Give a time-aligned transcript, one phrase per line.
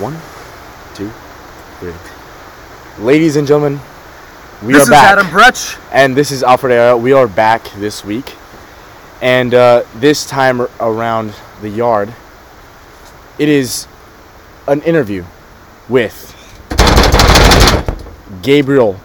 [0.00, 0.16] One,
[0.94, 1.10] two,
[1.80, 1.92] three.
[3.04, 3.80] Ladies and gentlemen,
[4.62, 5.12] we this are is back.
[5.18, 5.76] Adam Bretch.
[5.90, 6.96] and this is Alfred Era.
[6.96, 8.34] We are back this week.
[9.20, 12.14] And uh, this time around the yard,
[13.40, 13.88] it is
[14.68, 15.24] an interview
[15.88, 16.14] with
[18.42, 19.00] Gabriel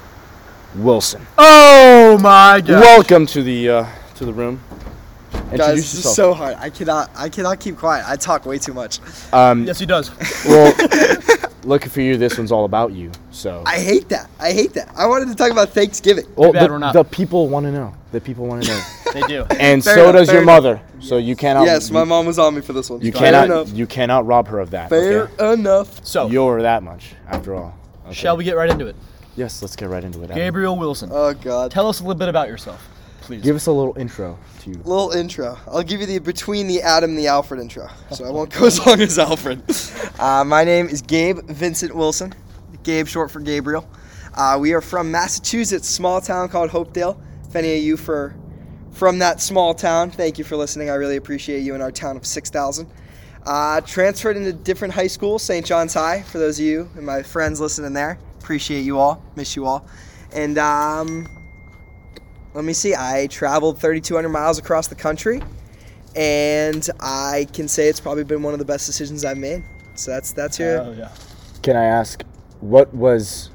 [0.75, 1.25] Wilson.
[1.39, 2.81] Oh my god.
[2.81, 3.85] Welcome to the uh,
[4.15, 4.59] to the room.
[5.57, 6.55] Guys, Introduce this is so hard.
[6.59, 7.09] I cannot.
[7.15, 8.05] I cannot keep quiet.
[8.07, 8.99] I talk way too much.
[9.33, 10.11] um, yes, he does.
[10.45, 10.73] well,
[11.63, 13.11] looking for you, this one's all about you.
[13.31, 14.29] So, I hate that.
[14.39, 14.91] I hate that.
[14.97, 16.25] I wanted to talk about Thanksgiving.
[16.35, 16.93] well, bad the, we're not.
[16.93, 17.93] the people want to know.
[18.11, 18.81] The people want to know,
[19.13, 19.45] they do.
[19.59, 20.63] and Fair so enough, does fair your enough.
[20.63, 20.81] mother.
[20.99, 21.65] So you cannot.
[21.65, 23.01] yes, my mom was on me for this one.
[23.01, 23.45] You Fair cannot.
[23.45, 23.73] enough.
[23.73, 24.89] You cannot rob her of that.
[24.89, 25.53] Fair okay?
[25.53, 26.05] enough.
[26.05, 27.77] So, You're that much, after all.
[28.05, 28.13] Okay.
[28.13, 28.95] shall we get right into it?
[29.35, 30.25] Yes, let's get right into it.
[30.25, 30.35] Adam.
[30.37, 31.09] Gabriel Wilson.
[31.11, 31.71] Oh God.
[31.71, 32.87] Tell us a little bit about yourself,
[33.23, 33.41] please.
[33.41, 34.75] Give us a little intro to you.
[34.77, 35.57] Little intro.
[35.67, 38.65] I'll give you the between the Adam and the Alfred intro, so I won't go
[38.65, 39.63] as long as Alfred.
[40.19, 42.33] Uh, my name is Gabe Vincent Wilson.
[42.83, 43.89] Gabe, short for Gabriel.
[44.35, 47.19] Uh, we are from Massachusetts, small town called Hopedale.
[47.49, 48.35] If any of you for
[48.91, 50.89] from that small town, thank you for listening.
[50.89, 52.89] I really appreciate you in our town of six thousand.
[53.45, 55.65] Uh, transferred into different high schools, St.
[55.65, 56.21] John's High.
[56.21, 59.85] For those of you and my friends listening there, appreciate you all, miss you all,
[60.31, 61.27] and um,
[62.53, 62.93] let me see.
[62.95, 65.41] I traveled 3,200 miles across the country,
[66.15, 69.63] and I can say it's probably been one of the best decisions I've made.
[69.95, 70.79] So that's that's your.
[70.81, 71.09] Oh, yeah.
[71.61, 72.23] Can I ask,
[72.59, 73.49] what was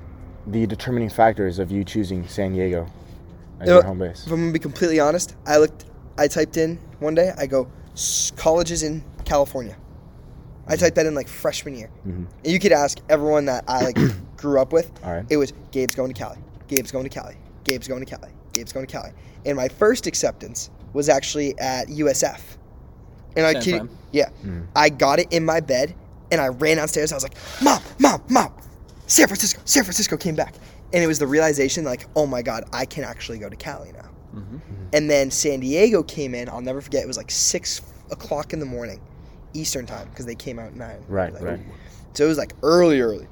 [0.46, 2.86] the determining factors of you choosing San Diego
[3.60, 4.24] as You your home base?
[4.26, 5.84] If I'm gonna be completely honest, I looked.
[6.16, 7.32] I typed in one day.
[7.36, 7.68] I go
[8.36, 9.76] colleges in California.
[10.66, 11.90] I typed that in like freshman year.
[12.06, 12.26] Mhm.
[12.44, 13.98] And you could ask everyone that I like
[14.36, 14.90] grew up with.
[15.04, 15.24] All right.
[15.30, 16.38] It was Gabe's going to Cali.
[16.66, 17.36] Gabe's going to Cali.
[17.64, 18.30] Gabe's going to Cali.
[18.58, 19.10] Gabe's going to Cali.
[19.46, 22.40] And my first acceptance was actually at USF.
[23.36, 23.88] And I San kid, Fran?
[24.12, 24.66] yeah, Mm.
[24.74, 25.94] I got it in my bed,
[26.32, 27.12] and I ran downstairs.
[27.12, 28.52] I was like, "Mom, mom, mom,
[29.06, 30.54] San Francisco, San Francisco came back,"
[30.92, 33.92] and it was the realization, like, "Oh my God, I can actually go to Cali
[33.92, 34.60] now." Mhm.
[34.92, 36.48] And then San Diego came in.
[36.48, 37.02] I'll never forget.
[37.04, 37.80] It was like six
[38.10, 39.00] o'clock in the morning,
[39.54, 41.04] Eastern time, because they came out at nine.
[41.08, 41.60] Right, Like, right.
[42.14, 43.26] So it was like early, early.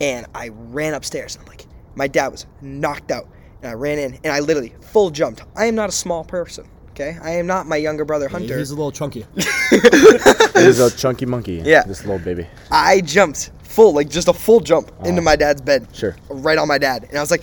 [0.00, 1.34] And I ran upstairs.
[1.36, 3.26] And I'm like, my dad was knocked out,
[3.62, 5.42] and I ran in, and I literally full jumped.
[5.56, 6.68] I am not a small person.
[6.90, 8.56] Okay, I am not my younger brother Hunter.
[8.58, 9.26] He's a little chunky.
[9.72, 11.60] It is a chunky monkey.
[11.64, 11.82] Yeah.
[11.84, 12.46] This little baby.
[12.70, 15.04] I jumped full, like just a full jump Oh.
[15.08, 15.88] into my dad's bed.
[15.94, 16.16] Sure.
[16.30, 17.04] Right on my dad.
[17.08, 17.42] And I was like,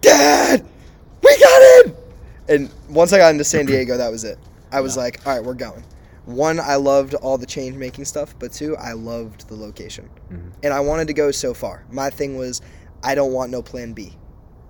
[0.00, 0.64] Dad,
[1.22, 1.96] we got in.
[2.48, 4.38] And once I got into San Diego, that was it.
[4.72, 5.84] I was like, all right, we're going.
[6.26, 10.08] One, I loved all the change making stuff, but two, I loved the location.
[10.32, 10.52] Mhm.
[10.62, 11.84] And I wanted to go so far.
[11.90, 12.62] My thing was,
[13.02, 14.16] I don't want no plan B.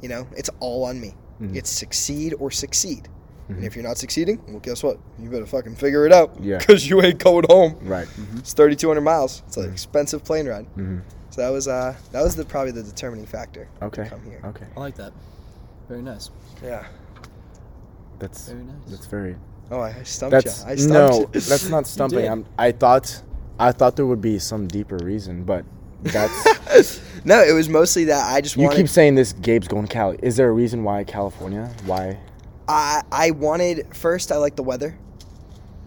[0.04, 1.14] You know, it's all on me.
[1.40, 1.56] Mhm.
[1.56, 3.08] It's succeed or succeed.
[3.48, 3.56] Mhm.
[3.56, 4.98] And if you're not succeeding, well, guess what?
[5.18, 6.36] You better fucking figure it out.
[6.42, 6.58] Yeah.
[6.58, 7.76] Because you ain't going home.
[7.82, 8.06] Right.
[8.36, 9.42] It's 3,200 miles.
[9.46, 9.72] It's an Mhm.
[9.72, 10.66] expensive plane ride.
[10.74, 10.98] hmm
[11.30, 13.66] So that was uh that was the probably the determining factor.
[13.80, 14.04] Okay.
[14.04, 14.40] To come here.
[14.44, 14.66] Okay.
[14.76, 15.12] I like that.
[15.88, 16.28] Very nice.
[16.62, 16.84] Yeah.
[18.18, 18.76] That's Very nice.
[18.90, 19.36] that's very.
[19.70, 20.70] Oh, I, I stumped That's you.
[20.70, 21.20] I stumped no.
[21.20, 21.26] you.
[21.32, 22.28] That's not stumping.
[22.28, 23.22] I'm, I thought,
[23.58, 25.64] I thought there would be some deeper reason, but
[26.04, 27.00] that's.
[27.24, 28.76] no, it was mostly that I just you wanted.
[28.76, 29.32] keep saying this.
[29.32, 30.18] Gabe's going to Cali.
[30.22, 31.72] Is there a reason why California?
[31.86, 32.18] Why?
[32.68, 34.32] I I wanted first.
[34.32, 34.98] I like the weather.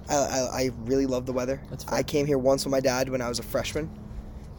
[0.10, 1.62] I, I, I really love the weather.
[1.70, 1.96] That's fair.
[1.96, 3.90] I came here once with my dad when I was a freshman,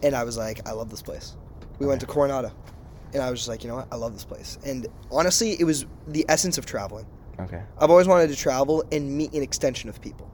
[0.02, 1.36] and I was like, I love this place.
[1.78, 2.52] We went to Coronado,
[3.14, 4.58] and I was just like, you know what, I love this place.
[4.64, 7.06] And honestly, it was the essence of traveling.
[7.40, 7.62] Okay.
[7.78, 10.30] I've always wanted to travel and meet an extension of people.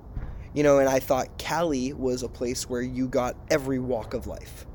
[0.55, 4.27] You know, and I thought Cali was a place where you got every walk of
[4.27, 4.67] life.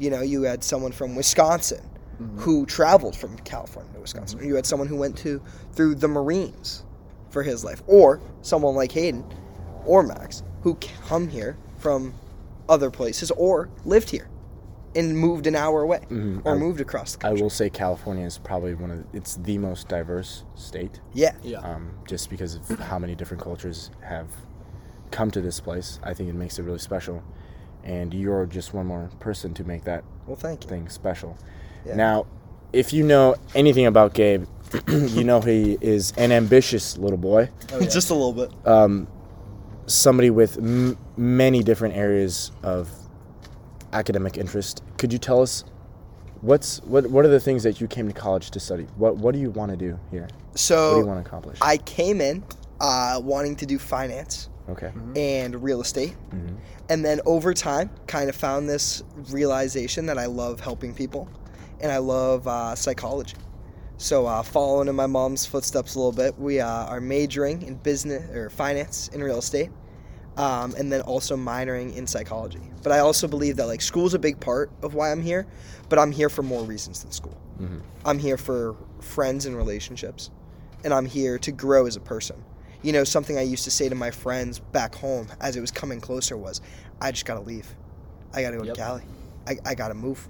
[0.00, 1.84] You know, you had someone from Wisconsin
[2.36, 4.44] who traveled from California to Wisconsin.
[4.44, 5.40] You had someone who went to
[5.72, 6.82] through the Marines
[7.30, 9.24] for his life, or someone like Hayden
[9.86, 10.74] or Max who
[11.08, 12.12] come here from
[12.68, 14.28] other places or lived here
[14.94, 16.42] and moved an hour away Mhm.
[16.44, 17.38] or I- moved across the country.
[17.38, 21.00] I will say California is probably one of the, it's the most diverse state.
[21.14, 21.32] Yeah.
[21.42, 21.60] Yeah.
[21.60, 24.26] um, just because of how many different cultures have
[25.10, 26.00] come to this place.
[26.02, 27.22] I think it makes it really special,
[27.84, 30.68] and you're just one more person to make that Well, thank you.
[30.70, 31.36] thing special.
[31.86, 31.94] Yeah.
[31.96, 32.26] Now,
[32.72, 34.44] if you know anything about Gabe,
[34.88, 37.88] you know he is an ambitious little boy, Oh, yeah.
[37.88, 38.50] Just a little bit.
[38.66, 39.08] um,
[39.86, 42.88] somebody with m- many different areas of
[43.92, 44.82] academic interest.
[44.98, 45.64] Could you tell us?
[46.42, 47.06] What's what?
[47.10, 48.86] What are the things that you came to college to study?
[48.96, 50.28] What What do you want to do here?
[50.54, 51.58] So what do you want to accomplish?
[51.60, 52.42] I came in
[52.80, 54.92] uh, wanting to do finance okay.
[55.16, 56.14] and real estate.
[56.32, 56.56] Mhm.
[56.88, 61.28] And then over time, kind of found this realization that I love helping people
[61.80, 63.36] and I love uh, psychology.
[63.96, 67.74] So, uh, following in my mom's footsteps a little bit, we uh, are majoring in
[67.76, 69.70] business or finance and real estate.
[70.36, 72.60] um, and then also minoring in psychology.
[72.82, 75.46] But I also believe that like school's a big part of why I'm here,
[75.90, 77.36] but I'm here for more reasons than school.
[78.06, 80.30] I'm here for friends and relationships,
[80.82, 82.42] and I'm here to grow as a person.
[82.82, 85.70] You know, something I used to say to my friends back home as it was
[85.70, 86.60] coming closer was,
[87.00, 87.68] I just gotta leave.
[88.32, 88.74] I gotta go Yep.
[88.74, 89.02] to Cali.
[89.46, 90.28] I, I gotta move.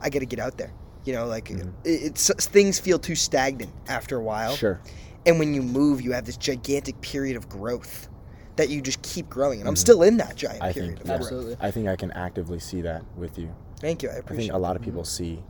[0.00, 0.72] I gotta get out there.
[1.04, 1.68] You know, like mm-hmm.
[1.84, 4.54] it, it's things feel too stagnant after a while.
[4.56, 4.80] Sure.
[5.24, 8.08] And when you move, you have this gigantic period of growth
[8.56, 9.60] that you just keep growing.
[9.60, 9.80] And I'm mm-hmm.
[9.80, 11.32] still in that giant I period think of yeah, growth.
[11.32, 11.56] Absolutely.
[11.60, 13.54] I think I can actively see that with you.
[13.80, 14.10] Thank you.
[14.10, 14.90] I I think a lot of mm-hmm.
[14.90, 15.42] people see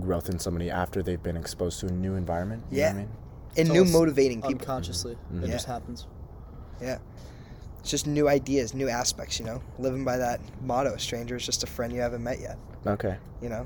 [0.00, 2.64] growth in somebody after they've been exposed to a new environment.
[2.70, 2.92] You Yeah.
[2.92, 3.16] know what I mean?
[3.56, 4.60] And new motivating people.
[4.60, 5.52] Unconsciously, it Yeah.
[5.52, 6.06] just happens.
[6.80, 6.98] Yeah.
[7.80, 9.60] It's just new ideas, new aspects, you know?
[9.78, 13.16] Living by that motto, a stranger is just a friend you haven't met yet, Okay.
[13.40, 13.64] you know?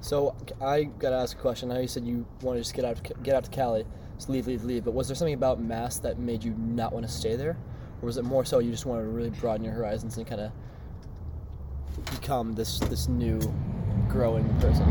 [0.00, 1.70] So I gotta ask a question.
[1.70, 3.84] I know you said you wanted to just get out, get out to Cali,
[4.16, 4.84] just leave, leave, leave.
[4.84, 7.56] But was there something about Mass that made you not want to stay there,
[8.02, 10.40] or was it more so you just wanted to really broaden your horizons and kind
[10.40, 10.52] of
[12.10, 13.38] become this this new,
[14.08, 14.86] growing person?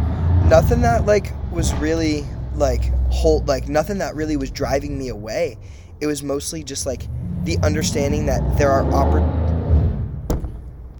[0.48, 2.26] Nothing that, like, was really,
[2.60, 5.58] like, hold, like, nothing that really was driving me away.
[6.00, 7.08] It was mostly just, like,
[7.44, 9.50] the understanding that there are oppor-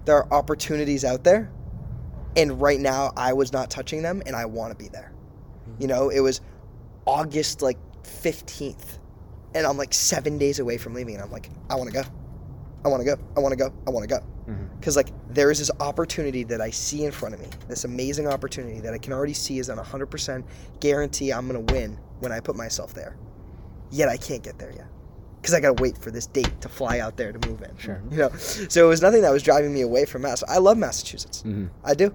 [0.06, 1.52] there are opportunities out there,
[2.36, 5.12] and right now I was not touching them, and I want to be there.
[5.70, 5.82] Mm-hmm.
[5.82, 6.42] You know, it was
[7.06, 8.98] August like 15th,
[9.54, 12.04] and I'm like seven days away from leaving, and I'm like, I want to go.
[12.84, 13.22] I want to go.
[13.36, 13.74] I want to go.
[13.86, 14.24] I want to go.
[14.80, 18.28] Because, like, there is this opportunity that I see in front of me, this amazing
[18.28, 20.44] opportunity that I can already see is an 100%
[20.80, 23.16] guarantee I'm going to win when I put myself there.
[23.92, 24.88] Yet I can't get there yet.
[25.42, 27.76] Because I got to wait for this date to fly out there to move in.
[27.78, 28.02] Sure.
[28.12, 28.30] You know?
[28.38, 30.44] So it was nothing that was driving me away from Mass.
[30.48, 31.44] I love Massachusetts.
[31.46, 31.70] Mhm.
[31.84, 32.14] I do.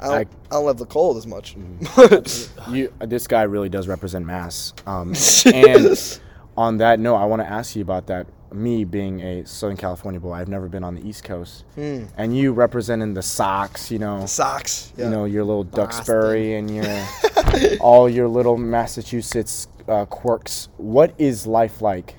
[0.00, 1.54] I don't, I, I- don't love the cold as much.
[2.70, 4.72] You, this guy really does represent mass.
[4.86, 5.14] Um,
[5.46, 6.20] and
[6.56, 8.26] on that note, I want to ask you about that.
[8.54, 12.04] Me being a Southern California boy, I've never been on the East Coast, Hmm.
[12.16, 13.90] and you representing the Sox.
[13.90, 14.92] You know, Socks.
[14.96, 15.04] Yeah.
[15.06, 17.06] you know your little Duxbury and your
[17.80, 20.68] all your little Massachusetts uh, quirks.
[20.76, 22.16] What is life like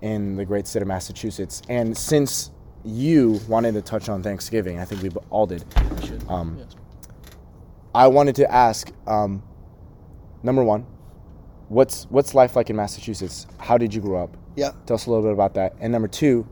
[0.00, 1.62] in the great state of Massachusetts?
[1.68, 2.50] And since
[2.84, 5.64] you wanted to touch on Thanksgiving, I think we all did.
[6.28, 6.74] Um, yes.
[7.94, 9.42] I wanted to ask, um,
[10.42, 10.86] number one,
[11.68, 13.46] what's what's life like in Massachusetts?
[13.58, 14.36] How did you grow up?
[14.56, 14.72] Yeah.
[14.86, 15.74] Tell us a little bit about that.
[15.80, 16.46] And number two,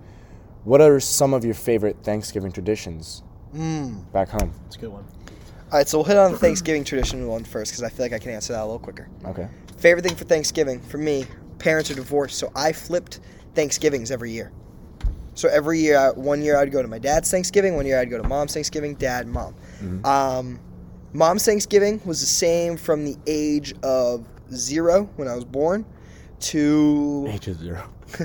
[0.64, 3.22] what are some of your favorite Thanksgiving traditions
[3.54, 4.10] Mm.
[4.12, 4.52] back home?
[4.66, 5.04] It's a good one.
[5.72, 8.12] All right, so we'll hit on the Thanksgiving tradition one first because I feel like
[8.12, 9.08] I can answer that a little quicker.
[9.24, 9.48] Okay.
[9.78, 11.24] Favorite thing for Thanksgiving for me,
[11.58, 13.20] parents are divorced, so I flipped
[13.54, 14.52] Thanksgivings every year.
[15.34, 18.10] So every year, I- one year I'd go to my dad's Thanksgiving, one year I'd
[18.10, 19.54] go to mom's Thanksgiving, dad, mom.
[20.04, 20.58] Um,
[21.12, 25.84] mom's Thanksgiving was the same from the age of zero when I was born
[26.40, 27.88] to Age of zero.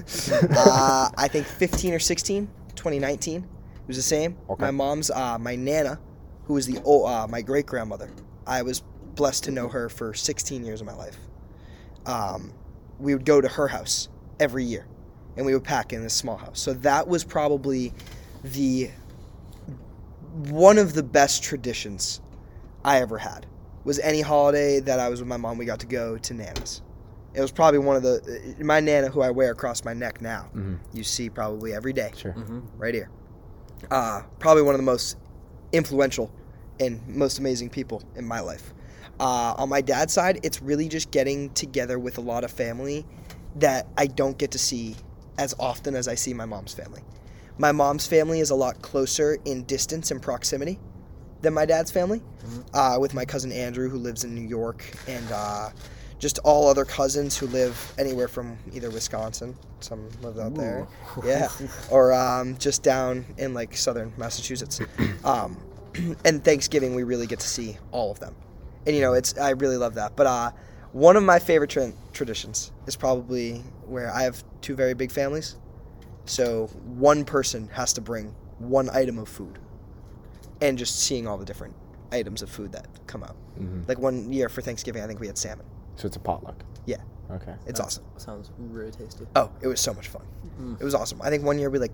[0.58, 3.42] uh, I think 15 or 16, 2019.
[3.42, 4.38] It was the same.
[4.50, 4.62] Okay.
[4.62, 6.00] My mom's, uh, my nana,
[6.46, 8.10] who was the old, uh, my great grandmother.
[8.48, 8.82] I was
[9.16, 11.18] blessed to know her for 16 years of my life.
[12.06, 12.54] Um,
[13.00, 14.10] we would go to her house
[14.40, 14.88] every year,
[15.38, 16.60] and we would pack in this small house.
[16.60, 17.94] So that was probably
[18.44, 18.90] the
[20.50, 22.22] one of the best traditions
[22.84, 23.46] I ever had.
[23.84, 26.82] Was any holiday that I was with my mom, we got to go to Nana's.
[27.36, 30.50] It was probably one of the my Nana who I wear across my neck now.
[30.56, 30.80] Mhm.
[30.94, 32.32] You see probably every day, Sure.
[32.34, 32.60] Mm-hmm.
[32.78, 33.10] right here.
[33.92, 35.18] Uh, probably one of the most
[35.74, 36.32] influential
[36.80, 38.74] and most amazing people in my life.
[39.20, 43.06] Uh, on my dad's side, it's really just getting together with a lot of family
[43.58, 44.96] that I don't get to see
[45.38, 47.02] as often as I see my mom's family.
[47.58, 50.80] My mom's family is a lot closer in distance and proximity
[51.42, 52.22] than my dad's family,
[52.74, 55.70] uh, with my cousin Andrew, who lives in New York, and uh,
[56.20, 60.88] just all other cousins who live anywhere from either Wisconsin, some live out there,
[61.24, 61.50] yeah,
[61.92, 64.80] or um, just down in like southern Massachusetts.
[65.26, 65.58] Um,
[66.26, 68.36] and Thanksgiving, we really get to see all of them,
[68.86, 70.16] and you know, it's I really love that.
[70.16, 70.52] But uh,
[70.92, 75.56] one of my favorite tra- traditions is probably where I have two very big families,
[76.26, 79.58] so one person has to bring one item of food,
[80.62, 81.74] and just seeing all the different
[82.12, 83.36] items of food that come out.
[83.60, 83.88] Mhm.
[83.88, 85.66] Like one year for Thanksgiving, I think we had salmon.
[85.96, 86.56] So it's a potluck.
[86.86, 86.98] Yeah,
[87.32, 87.54] Okay.
[87.66, 88.04] it's awesome.
[88.18, 89.26] Sounds really tasty.
[89.36, 90.24] Oh, it was so much fun.
[90.60, 90.80] Mm.
[90.80, 91.22] It was awesome.
[91.22, 91.94] I think one year we like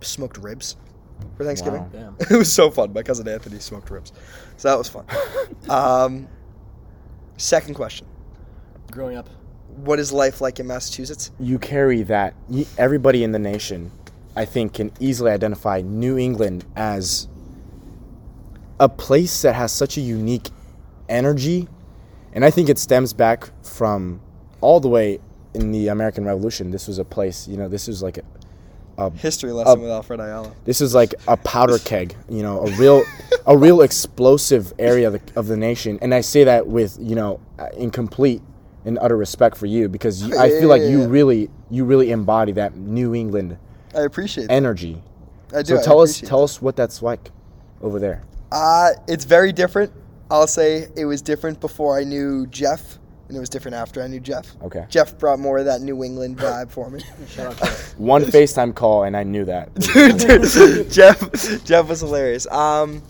[0.00, 0.76] smoked ribs
[1.36, 1.82] for Thanksgiving.
[1.82, 1.88] Wow.
[1.92, 2.16] Damn.
[2.30, 2.92] it was so fun.
[2.92, 4.12] My cousin Anthony smoked ribs,
[4.56, 5.04] so that was fun.
[5.68, 6.28] um,
[7.36, 8.06] second question:
[8.90, 9.28] Growing up,
[9.76, 11.32] What is life like in Massachusetts?
[11.40, 12.34] You carry that.
[12.78, 13.90] Everybody in the nation,
[14.36, 17.28] I think, can easily identify New England as
[18.80, 20.50] a place that has such a unique
[21.08, 21.68] energy,
[22.34, 24.20] and I think it stems back from
[24.60, 25.20] all the way
[25.54, 26.70] in the American Revolution.
[26.70, 28.22] This was a place, you know, this was like a,
[28.98, 30.52] a History lesson Uh, with Alfred Ayala.
[30.64, 33.02] this is like a powder keg, you know, a real,
[33.46, 35.98] a real explosive area of the, of the nation.
[36.02, 38.42] And I say that with, you know, uh, in complete
[38.84, 41.06] and utter respect for you because you, I Yeah, feel like yeah, you yeah.
[41.08, 43.56] really, you really embody that New England
[43.94, 44.52] I appreciate that.
[44.52, 45.00] energy.
[45.54, 45.76] I do.
[45.76, 47.30] So tell us, tell us what that's like
[47.80, 48.22] over there.
[48.50, 49.92] Uh, it's very different.
[50.30, 54.06] I'll say it was different before I knew Jeff, and it was different after I
[54.06, 54.54] knew Jeff.
[54.62, 54.86] Okay.
[54.88, 57.00] Jeff brought more of that New England vibe for me.
[57.28, 57.66] Shout out to
[57.98, 59.74] One FaceTime call and I knew that.
[59.74, 62.46] dude, dude, Jeff, Jeff was hilarious.
[62.48, 63.02] Um,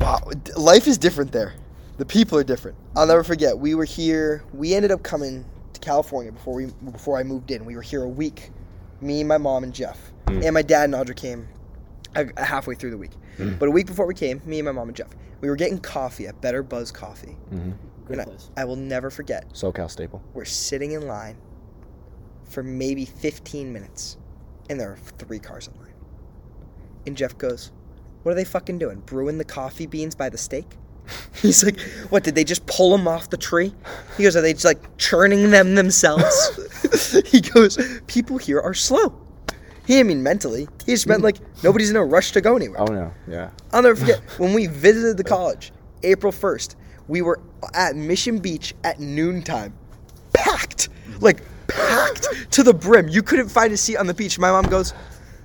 [0.00, 1.54] wow, life is different there.
[1.98, 2.76] The people are different.
[2.94, 3.58] I'll never forget.
[3.58, 4.44] We were here.
[4.52, 7.64] We ended up coming to California before we before I moved in.
[7.64, 8.50] We were here a week.
[9.00, 11.46] Me, my mom, and Jeff, and my dad and Audra came
[12.14, 13.12] uh, halfway through the week.
[13.38, 15.08] But a week before we came, me and my mom and Jeff,
[15.40, 17.36] we were getting coffee at Better Buzz Coffee.
[17.52, 17.72] Mm-hmm.
[18.04, 18.50] great And I, place.
[18.56, 19.48] I will never forget.
[19.50, 20.22] SoCal staple.
[20.34, 21.36] We're sitting in line
[22.44, 24.16] for maybe 15 minutes,
[24.70, 25.94] and there are three cars in line.
[27.06, 27.72] And Jeff goes,
[28.22, 29.00] What are they fucking doing?
[29.00, 30.66] Brewing the coffee beans by the steak?
[31.34, 33.72] He's like, What, did they just pull them off the tree?
[34.16, 37.22] He goes, Are they just like churning them themselves?
[37.26, 39.25] he goes, People here are slow.
[39.86, 40.68] He didn't mean mentally.
[40.84, 42.80] He just meant like nobody's in a rush to go anywhere.
[42.80, 43.50] Oh no, yeah.
[43.72, 46.74] I'll never forget when we visited the college, April 1st,
[47.08, 47.40] we were
[47.72, 49.72] at Mission Beach at noontime.
[50.32, 50.88] Packed.
[51.20, 53.08] Like, packed to the brim.
[53.08, 54.38] You couldn't find a seat on the beach.
[54.38, 54.92] My mom goes,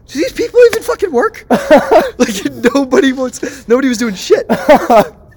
[0.07, 1.45] Do these people even fucking work?
[1.49, 4.45] like, nobody was, nobody was doing shit.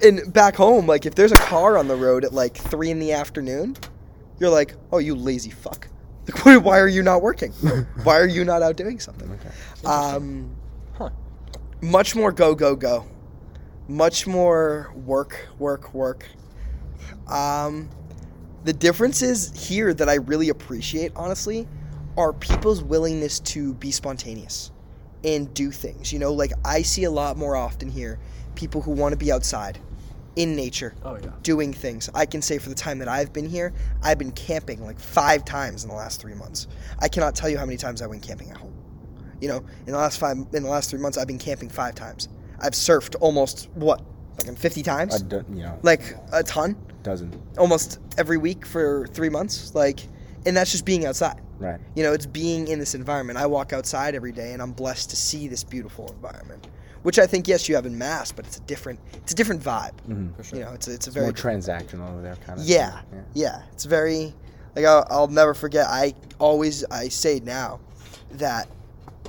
[0.03, 2.99] and back home, like, if there's a car on the road at like 3 in
[2.99, 3.77] the afternoon,
[4.41, 5.89] you're like, Oh, you lazy fuck.
[6.27, 7.53] Like, why- why are you not working?
[8.03, 9.29] Why are you not out doing something?
[9.85, 10.51] Um,
[10.95, 11.11] Huh.
[11.81, 13.05] much more go go go
[13.89, 16.25] much more work work work
[17.29, 17.89] um
[18.65, 21.69] the differences here that i really appreciate honestly
[22.17, 24.71] are people's willingness to be spontaneous
[25.25, 28.19] and do things you know like i see a lot more often here
[28.55, 29.79] people who want to be outside
[30.37, 31.31] in nature Oh yeah.
[31.43, 32.11] doing things.
[32.15, 33.73] I can say for the time that I've been here,
[34.03, 36.67] I've been camping like five times in the last three months.
[36.99, 38.75] I cannot tell you how many times I went camping at home.
[39.41, 41.95] You know, in the last five, in the last three months, I've been camping five
[41.95, 42.29] times.
[42.61, 44.03] I've surfed almost what,
[44.39, 47.33] like fifty times, A do, you know, like a ton, dozen.
[47.59, 49.75] almost every week for three months.
[49.75, 50.01] Like,
[50.47, 51.41] and that's just being outside.
[51.59, 51.79] Right.
[51.95, 53.39] You know, it's being in this environment.
[53.39, 56.67] I walk outside every day, and I'm blessed to see this beautiful environment.
[57.05, 59.63] Which I think, yes, you have in Mass, but it's a different, it's a different
[59.63, 59.93] vibe.
[60.09, 60.35] Mhm.
[60.37, 60.59] For sure.
[60.59, 62.65] You know, it's a, it's a It's very more transactional over there, kind of.
[62.65, 63.03] yeah,
[63.35, 63.63] yeah.
[63.73, 64.35] It's very
[64.75, 65.87] like I'll, I'll never forget.
[65.87, 67.79] I always I say now
[68.33, 68.69] that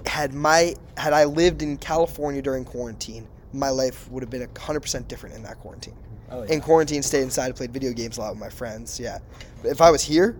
[0.06, 4.80] had my had I lived in California during quarantine, my life would have been hundred
[4.80, 5.96] percent different in that quarantine.
[6.32, 6.54] Oh yeah.
[6.54, 9.00] In quarantine, stayed inside, played video games a lot with my friends.
[9.00, 9.20] Yeah,
[9.62, 10.38] but if I was here,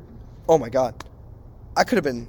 [0.48, 0.96] oh my god,
[1.76, 2.28] I could have been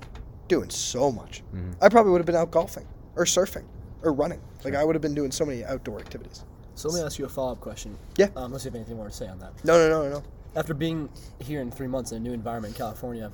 [0.48, 1.42] doing so much.
[1.54, 1.74] Mhm.
[1.80, 3.64] I probably would have been out golfing or surfing
[4.02, 4.40] or running.
[4.64, 6.44] Like I would have been doing so many outdoor activities.
[6.74, 7.96] So let me ask you a follow up question.
[8.16, 8.28] Yeah.
[8.36, 9.52] Um, let's see if anything more to say on that.
[9.64, 10.22] No, no, no, no, no.
[10.54, 11.08] After being
[11.40, 13.30] here in three months in a new environment in California,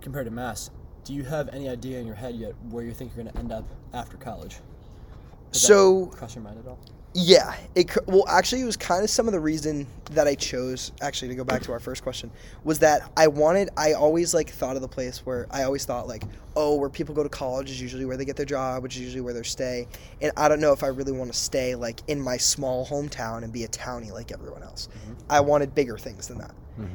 [0.00, 0.70] compared to Mass,
[1.04, 3.40] do you have any idea in your head yet where you think you're going to
[3.40, 4.58] end up after college?
[5.52, 6.78] Does So cross your mind at all?
[7.14, 10.92] Yeah, it well actually it was kind of some of the reason that I chose
[11.02, 12.30] actually to go back to our first question
[12.64, 16.08] was that I wanted I always like thought of the place where I always thought
[16.08, 16.22] like
[16.56, 19.02] oh where people go to college is usually where they get their job which is
[19.02, 19.88] usually where they stay
[20.22, 23.44] and I don't know if I really want to stay like in my small hometown
[23.44, 24.88] and be a townie like everyone else.
[25.28, 26.54] I wanted bigger things than that.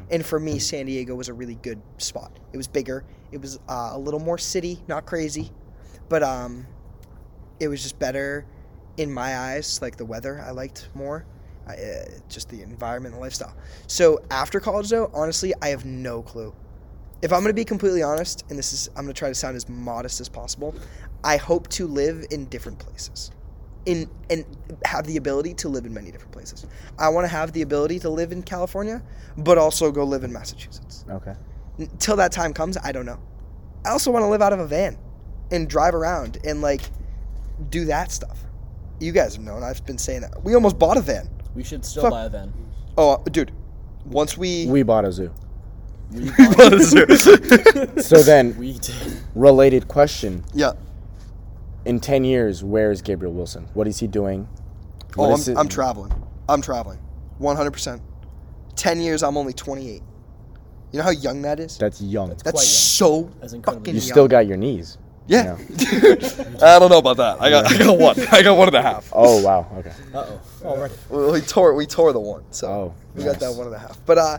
[0.09, 2.31] And for me San Diego was a really good spot.
[2.53, 3.03] It was bigger.
[3.31, 5.51] It was uh, a little more city, not crazy,
[6.09, 6.65] but um
[7.59, 8.45] it was just better
[8.97, 11.25] in my eyes, like the weather I liked more,
[11.67, 13.55] I, uh, just the environment, the lifestyle.
[13.87, 16.53] So after college, though, honestly, I have no clue.
[17.21, 19.67] If I'm gonna be completely honest, and this is, I'm gonna try to sound as
[19.67, 20.75] modest as possible.
[21.23, 23.31] I hope to live in different places,
[23.85, 24.45] in and
[24.85, 26.67] have the ability to live in many different places.
[26.99, 29.01] I want to have the ability to live in California,
[29.37, 31.05] but also go live in Massachusetts.
[31.09, 31.35] Okay.
[31.79, 33.19] Until that time comes, I don't know.
[33.85, 34.97] I also want to live out of a van,
[35.51, 36.81] and drive around and like
[37.69, 38.37] do that stuff.
[38.99, 39.63] You guys have known.
[39.63, 40.43] I've been saying that.
[40.43, 41.29] We almost bought a van.
[41.55, 42.11] We should still Fuck.
[42.11, 42.53] buy a van.
[42.97, 43.51] Oh, uh, dude.
[44.05, 44.67] Once we.
[44.67, 45.31] We bought a zoo.
[46.11, 47.05] We, bought a zoo.
[48.01, 48.95] So then, we did.
[49.35, 50.71] related question: yeah.
[51.85, 53.67] In ten years, where is Gabriel Wilson?
[53.73, 54.47] What is he doing?
[55.15, 56.11] What Oh, I'm, it- I'm traveling.
[56.49, 56.99] I'm traveling.
[57.41, 57.99] 100%.
[58.75, 60.01] 10 years, I'm only 28.
[60.91, 61.77] You know how young that is?
[61.77, 62.29] That's young.
[62.29, 62.61] That's quite young.
[62.63, 64.09] so That's incredibly fucking you young.
[64.11, 64.97] still got your knees.
[65.27, 65.57] Yeah.
[66.61, 67.41] I don't know about that.
[67.41, 68.15] I got I got one.
[68.31, 69.09] I got one and a half.
[69.13, 69.67] Oh wow.
[69.79, 69.91] Okay.
[70.13, 70.41] Uh oh.
[70.65, 70.93] Already.
[71.09, 72.43] we, we tore we tore the one.
[72.51, 74.03] So Oh, we got that one and a half.
[74.05, 74.37] But uh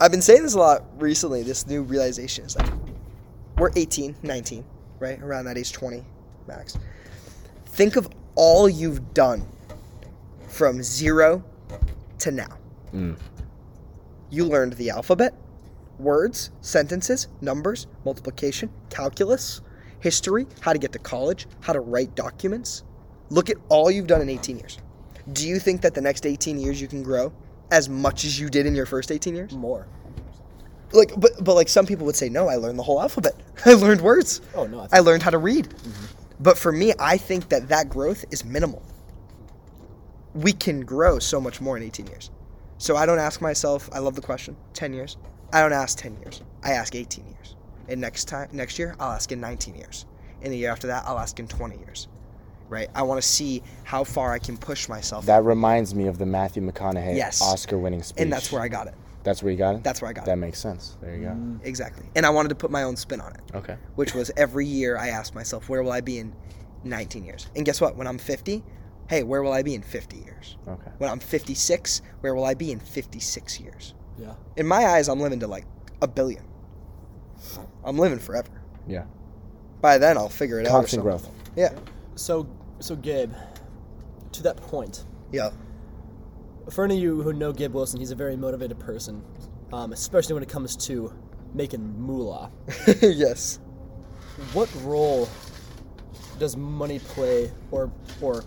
[0.00, 2.70] I've been saying this a lot recently, this new realization is like
[3.58, 4.64] we're 18, 19.
[4.98, 6.04] right around that age 20
[6.46, 6.76] max.
[7.66, 9.46] Think of all you've done
[10.48, 11.42] from zero
[12.18, 12.58] to now.
[12.94, 13.16] Mm.
[14.30, 15.34] You learned the alphabet,
[15.98, 19.60] words, sentences, numbers, multiplication, calculus,
[20.06, 22.84] history, how to get to college, how to write documents.
[23.28, 24.78] Look at all you've done in 18 years.
[25.32, 27.32] Do you think that the next 18 years you can grow
[27.72, 29.52] as much as you did in your first 18 years?
[29.52, 29.88] More.
[30.92, 33.34] Like, but but like some people would say, no, I learned the whole alphabet.
[33.66, 34.40] I learned words.
[34.54, 34.86] Oh no.
[34.92, 35.70] I I learned how to read.
[35.70, 36.04] Mm-hmm.
[36.38, 38.84] But for me, I think that that growth is minimal.
[40.34, 42.30] We can grow so much more in 18 years.
[42.78, 45.16] So I don't ask myself, I love the question, 10 years.
[45.52, 46.42] I don't ask 10 years.
[46.62, 47.56] I ask 18 years.
[47.88, 50.06] And next time next year, I'll ask in 19 years.
[50.42, 52.08] And the year after that, I'll ask in 20 years.
[52.68, 52.88] Right?
[52.96, 55.24] I want to see how far I can push myself.
[55.26, 57.40] That reminds me of the Matthew McConaughey Yes.
[57.40, 58.20] Oscar-winning speech.
[58.22, 58.94] and that's where I got it.
[59.22, 59.84] That's where you got it.
[59.84, 60.34] That's where I got That it.
[60.34, 60.96] That makes sense.
[61.00, 61.30] There you go.
[61.30, 61.60] Mm.
[61.64, 62.06] Exactly.
[62.16, 63.40] And I wanted to put my own spin on it.
[63.54, 63.76] Okay.
[63.94, 66.34] which was every year I asked myself, where will I be in
[66.84, 67.46] 19 years?
[67.54, 67.96] And guess what?
[67.96, 68.64] When I'm 50,
[69.08, 70.56] hey, where will I be in 50 years?
[70.66, 70.90] Okay.
[70.98, 73.94] When I'm 56, where will I be in 56 years?
[74.18, 74.34] Yeah.
[74.56, 75.66] In my eyes, I'm living to like
[76.02, 76.44] a billion.
[77.84, 78.48] I'm living forever.
[78.86, 79.04] Yeah.
[79.80, 80.70] By then, I'll figure it out.
[80.70, 81.30] or Constant something.
[81.30, 81.30] growth.
[81.56, 81.72] Yeah.
[82.16, 82.46] So
[82.80, 83.32] so Gabe,
[84.32, 85.50] to that point, Yeah.
[86.70, 89.22] for any of you who know Gabe Wilson, he's a very motivated person,
[89.72, 91.12] um, especially when it comes to
[91.54, 92.50] making moolah.
[93.02, 93.58] yes.
[94.52, 95.28] What role
[96.38, 97.90] does money play, or
[98.20, 98.44] or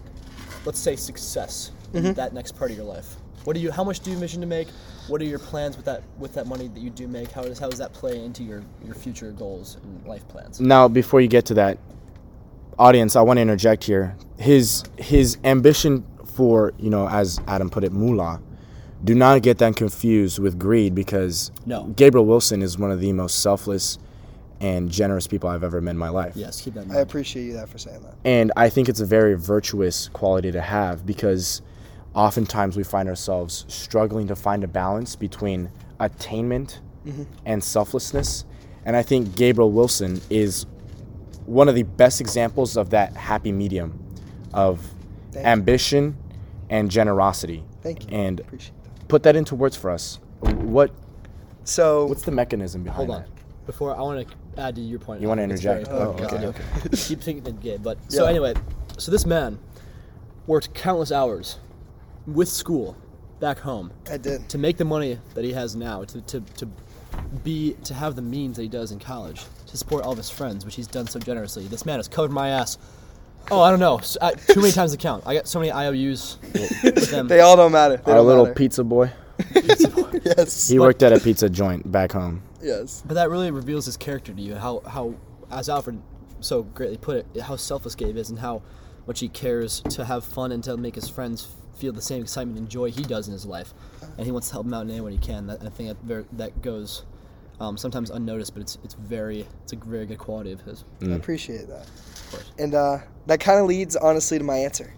[0.66, 3.16] let's say success, in that next part of your life?
[3.46, 3.72] What do you?
[3.72, 4.68] How much do you envision to make?
[5.10, 7.32] What are your plans with that with that money that you do make?
[7.32, 10.60] How does how does that play into your your future goals and life plans?
[10.62, 11.80] Now, before you get to that,
[12.78, 14.16] audience, I want to interject here.
[14.38, 18.42] His his ambition for you know, as Adam put it, moolah.
[19.04, 21.86] Do not get that confused with greed because No.
[21.96, 23.98] Gabriel Wilson is one of the most selfless
[24.60, 26.34] and generous people I've ever met in my life.
[26.36, 28.16] Yes, keep that in I appreciate you that for saying that.
[28.26, 31.62] And I think it's a very virtuous quality to have because
[32.16, 35.70] oftentimes we find ourselves struggling to find a balance between
[36.00, 37.24] attainment mm-hmm.
[37.46, 38.46] and selflessness.
[38.86, 40.66] And I think Gabriel Wilson is
[41.46, 44.00] one of the best examples of that happy medium
[44.54, 44.80] of
[45.32, 45.52] Thank you.
[45.52, 46.18] ambition
[46.70, 47.64] and generosity.
[47.82, 48.18] Thank you.
[48.18, 49.08] And Appreciate that.
[49.08, 50.20] put that into words for us.
[50.40, 50.92] What
[51.64, 53.22] So, what's the mechanism behind Hold on.
[53.24, 53.66] that?
[53.66, 55.22] Before I want to add to your point.
[55.22, 55.88] You wanna interject?
[55.90, 56.44] Oh, important.
[56.46, 56.90] okay, Yeah.
[56.94, 57.84] Keep thinking that Gabe.
[57.84, 58.30] But so Yeah.
[58.30, 58.54] anyway,
[58.98, 59.60] so this man
[60.48, 61.58] worked countless hours
[62.34, 62.96] with school
[63.40, 64.50] back home I did.
[64.50, 66.68] to make the money that he has now, to, to, to
[67.44, 70.30] be to have the means that he does in college, to support all of his
[70.30, 71.66] friends, which he's done so generously.
[71.68, 72.78] This man has covered my ass.
[73.52, 75.24] Oh, I don't know, s- uh, too many times to count.
[75.26, 77.28] I got so many IOUs with them.
[77.30, 77.98] They all don't matter.
[77.98, 78.56] They Our don't little matter.
[78.56, 79.12] pizza boy.
[80.26, 80.68] yes.
[80.68, 82.44] He worked at a pizza joint back home.
[82.62, 83.02] yes.
[83.06, 84.56] But that really reveals his character to you.
[84.56, 85.16] How how,
[85.50, 86.02] as Alfred
[86.42, 88.62] so greatly put it, how selfless Gabe is, and how
[89.08, 91.48] much he cares to have fun and to make his friends
[91.80, 93.74] feel the same excitement and joy he does in his life,
[94.18, 95.48] and he wants to help them out in any way he can.
[95.48, 97.04] That, I think that ver- that goes
[97.60, 100.84] um, sometimes unnoticed, but it's it's very it's a very good quality of his.
[101.02, 101.88] I appreciate that.
[102.32, 102.52] course.
[102.58, 104.94] And uh, that kind of leads, honestly, to my answer.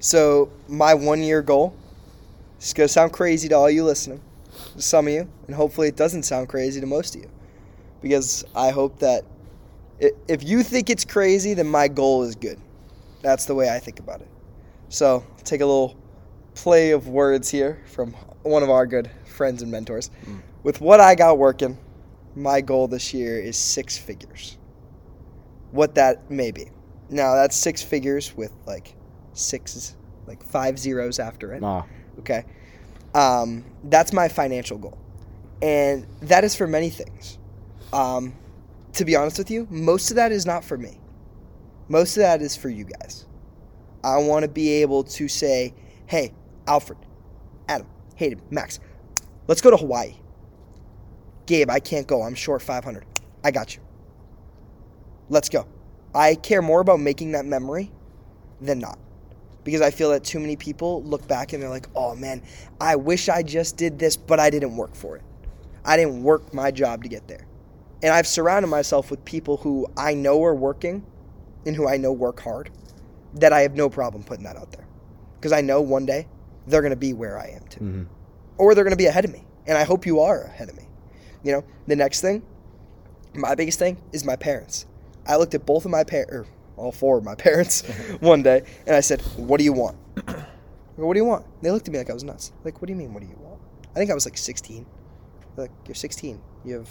[0.00, 1.74] So, my one year goal,
[2.58, 4.20] it's going to sound crazy to all you listening,
[4.74, 7.30] to some of you, and hopefully it doesn't sound crazy to most of you.
[8.02, 9.24] Because I hope that
[9.98, 12.60] if you think it's crazy, then my goal is good.
[13.22, 14.28] That's the way I think about it.
[14.88, 15.96] So, take a little
[16.56, 20.10] play of words here from one of our good friends and mentors.
[20.64, 21.78] With what I got working,
[22.34, 24.58] my goal this year is six figures
[25.72, 26.70] what that may be.
[27.10, 28.94] Now that's six figures with like
[29.34, 29.94] six,
[30.26, 31.62] like five zeros after it.
[31.62, 31.84] Ah,
[32.20, 32.44] Okay,
[33.14, 34.96] um, that's my financial goal,
[35.60, 37.38] and that is for many things.
[37.92, 38.34] Um,
[38.94, 40.98] to be honest with you, most of that is not for me.
[41.88, 43.26] Most of that is for you guys.
[44.02, 45.74] I want to be able to say,
[46.06, 46.32] "Hey,
[46.66, 46.98] Alfred,
[47.68, 48.80] Adam, Hayden, Max,
[49.46, 50.16] let's go to Hawaii."
[51.46, 52.22] Gabe, I can't go.
[52.22, 53.04] I'm short 500.
[53.44, 53.82] I got you.
[55.28, 55.66] Let's go.
[56.14, 57.92] I care more about making that memory
[58.60, 58.98] than not.
[59.62, 62.42] Because I feel that too many people look back and they're like, oh man,
[62.80, 65.22] I wish I just did this, but I didn't work for it.
[65.84, 67.46] I didn't work my job to get there.
[68.02, 71.04] And I've surrounded myself with people who I know are working
[71.64, 72.70] and who I know work hard,
[73.34, 74.86] that I have no problem putting that out there.
[75.34, 76.28] Because I know one day
[76.66, 77.80] they're going to be where I am too.
[77.80, 78.06] mhm.
[78.58, 79.44] Or they're going to be ahead of me.
[79.66, 80.84] And I hope you are ahead of me.
[81.42, 82.42] You know, the next thing,
[83.34, 84.86] my biggest thing is my parents.
[85.26, 87.82] I looked at both of my parents, or all four of my parents,
[88.20, 91.44] one day, and I said, "What do you want?" Go, what do you want?
[91.62, 92.52] They looked at me like I was nuts.
[92.64, 93.12] Like, what do you mean?
[93.12, 93.60] What do you want?
[93.94, 94.86] I think I was like 16.
[95.54, 96.40] They're like, you're 16.
[96.64, 96.90] You have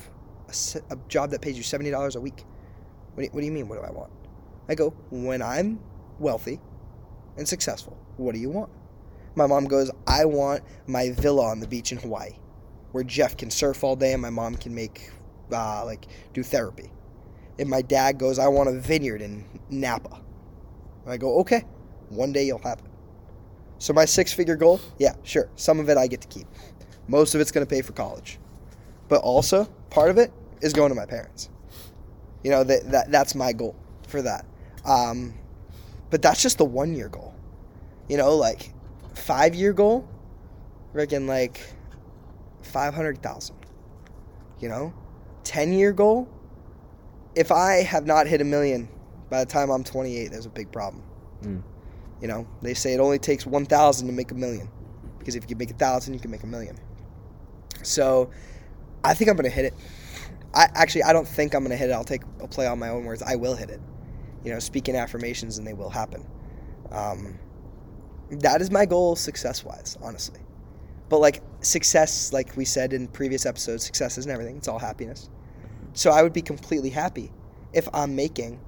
[0.90, 2.44] a, a job that pays you seventy dollars a week.
[3.16, 3.68] What do you, what do you mean?
[3.68, 4.12] What do I want?
[4.70, 5.80] I go, when I'm
[6.20, 6.60] wealthy
[7.38, 8.70] and successful, what do you want?
[9.36, 12.32] My mom goes, I want my villa on the beach in Hawaii,
[12.92, 15.12] where Jeff can surf all day and my mom can make,
[15.52, 16.92] uh, like, do therapy.
[17.60, 20.22] And my dad goes, I want a vineyard in Napa.
[21.04, 21.64] And I go, okay,
[22.10, 22.86] one day you'll have it.
[23.78, 26.48] So my six-figure goal, yeah, sure, some of it I get to keep.
[27.08, 28.40] Most of it's going to pay for college,
[29.10, 31.50] but also part of it is going to my parents.
[32.44, 33.76] You know that, that that's my goal
[34.08, 34.46] for that.
[34.86, 35.34] Um,
[36.10, 37.34] but that's just the one year goal.
[38.08, 38.72] You know, like
[39.16, 40.08] five year goal,
[40.94, 41.62] reckon like
[42.62, 43.56] five hundred thousand.
[44.60, 44.94] You know,
[45.44, 46.30] ten year goal.
[47.36, 48.88] If I have not hit a million
[49.30, 51.04] by the time I'm 28, there's a big problem.
[51.42, 51.64] Mm.
[52.22, 54.70] You know, they say it only takes 1,000 to make a million,
[55.20, 56.80] because if you can make a thousand, you can make a million.
[57.84, 58.32] So,
[59.04, 59.74] I think I'm gonna hit it.
[60.54, 61.94] I actually I don't think I'm gonna hit it.
[61.94, 63.22] I'll take I'll play on my own words.
[63.22, 63.82] I will hit it.
[64.44, 66.26] You know, speaking affirmations and they will happen.
[66.92, 67.38] Um,
[68.30, 70.40] that is my goal success wise, honestly.
[71.10, 74.58] But like success, like we said in previous episodes, success isn't everything.
[74.58, 75.30] It's all happiness.
[75.94, 77.32] So I would be completely happy
[77.74, 78.60] if I'm making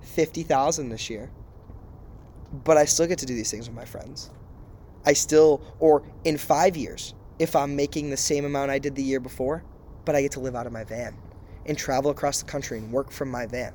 [0.00, 1.30] fifty thousand this year,
[2.64, 4.30] but I still get to do these things with my friends.
[5.06, 9.02] I still, or in five years, if I'm making the same amount I did the
[9.02, 9.62] year before,
[10.04, 11.14] but I get to live out of my van
[11.66, 13.74] and travel across the country and work from my van.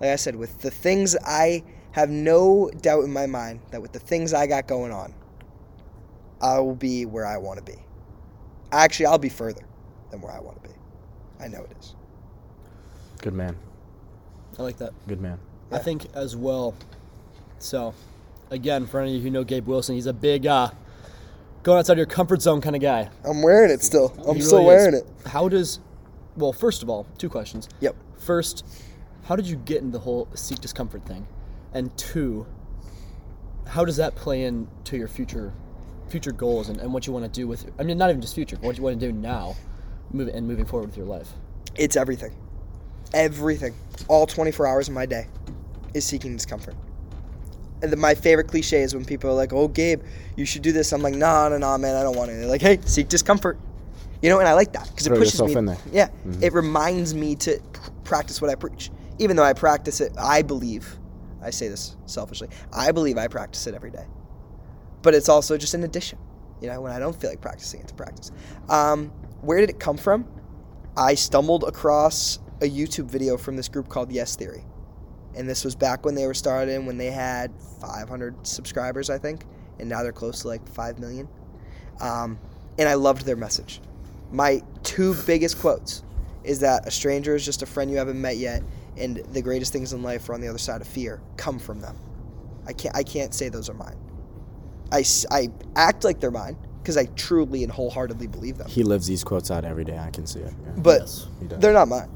[0.00, 3.92] Like I said, with the things I have no doubt in my mind that with
[3.92, 5.14] the things I got going on,
[6.40, 7.78] I will be where I want to be.
[8.72, 9.62] Actually, I'll be further
[10.10, 10.74] than where I want to be.
[11.40, 11.94] I know it is.
[13.20, 13.56] Good man.
[14.58, 14.92] I like that.
[15.06, 15.38] Good man.
[15.70, 16.74] I think as well.
[17.58, 17.94] So,
[18.50, 20.70] again, for any of you who know Gabe Wilson, he's a big uh,
[21.62, 23.08] going outside your comfort zone kind of guy.
[23.24, 24.12] I'm wearing it still.
[24.26, 24.82] I'm He still really is.
[24.82, 25.06] wearing it.
[25.28, 25.80] How does?
[26.36, 27.68] Well, first of all, two questions.
[27.80, 27.94] Yep.
[28.18, 28.64] First,
[29.24, 31.26] how did you get in the whole seek discomfort thing?
[31.74, 32.46] And two,
[33.66, 35.52] how does that play into your future
[36.08, 38.34] future goals and, and what you want to do with I mean not even just
[38.34, 39.56] future, but what you want to do now
[40.12, 41.28] move, and moving forward with your life?
[41.74, 42.34] It's everything.
[43.14, 43.74] Everything.
[44.08, 45.26] All 24 hours of my day
[45.94, 46.76] is seeking discomfort.
[47.82, 50.02] And the, my favorite cliche is when people are like, "Oh, Gabe,
[50.36, 52.46] you should do this." I'm like, "Nah, nah, nah, man, I don't want to." They're
[52.46, 53.58] like, "Hey, seek discomfort."
[54.22, 55.56] You know, and I like that because it pushes me.
[55.56, 55.78] in there.
[55.90, 56.42] Yeah, mm-hmm.
[56.42, 58.90] it reminds me to pr- practice what I preach.
[59.18, 60.96] Even though I practice it, I believe.
[61.42, 62.48] I say this selfishly.
[62.72, 64.06] I believe I practice it every day.
[65.02, 66.18] But it's also just an addition.
[66.60, 68.30] You know, when I don't feel like practicing it to practice.
[68.68, 69.08] Um,
[69.40, 70.26] where did it come from?
[70.96, 74.64] I stumbled across a YouTube video from this group called Yes Theory.
[75.34, 77.50] And this was back when they were starting, when they had
[77.80, 79.44] 500 subscribers, I think.
[79.80, 81.28] And now they're close to like 5 million.
[82.00, 82.38] Um,
[82.78, 83.80] and I loved their message.
[84.30, 86.04] My two biggest quotes
[86.44, 88.62] is that a stranger is just a friend you haven't met yet,
[88.96, 91.80] and the greatest things in life are on the other side of fear come from
[91.80, 91.96] them.
[92.66, 93.96] I can't, I can't say those are mine.
[94.90, 98.68] I, I act like they're mine because I truly and wholeheartedly believe them.
[98.68, 99.98] He lives these quotes out every day.
[99.98, 100.52] I can see it.
[100.64, 100.72] Yeah.
[100.76, 102.10] But Yes, they're not mine.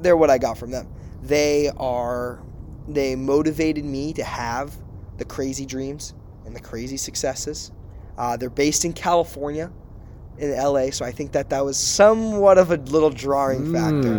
[0.00, 0.88] They're what I got from them.
[1.22, 2.42] They are
[2.88, 4.74] they motivated me to have
[5.18, 7.70] the crazy dreams and the crazy successes.
[8.18, 9.70] Uh, they're based in California,
[10.42, 14.12] in LA, so I think that that was somewhat of a little drawing factor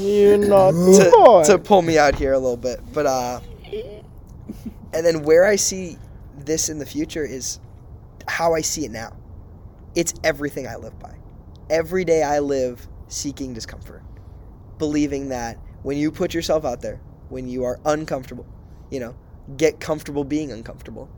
[0.00, 2.80] Mm, you're not to, to pull me out here a little bit.
[2.92, 3.40] But uh,
[4.92, 5.96] and then where I see
[6.36, 7.60] this in the future is
[8.28, 9.16] how I see it now.
[9.94, 11.16] It's everything I live by.
[11.70, 14.02] Every day I live seeking discomfort,
[14.78, 18.46] believing that when you put yourself out there, when you are uncomfortable,
[18.90, 19.16] you know,
[19.56, 21.08] get comfortable being uncomfortable,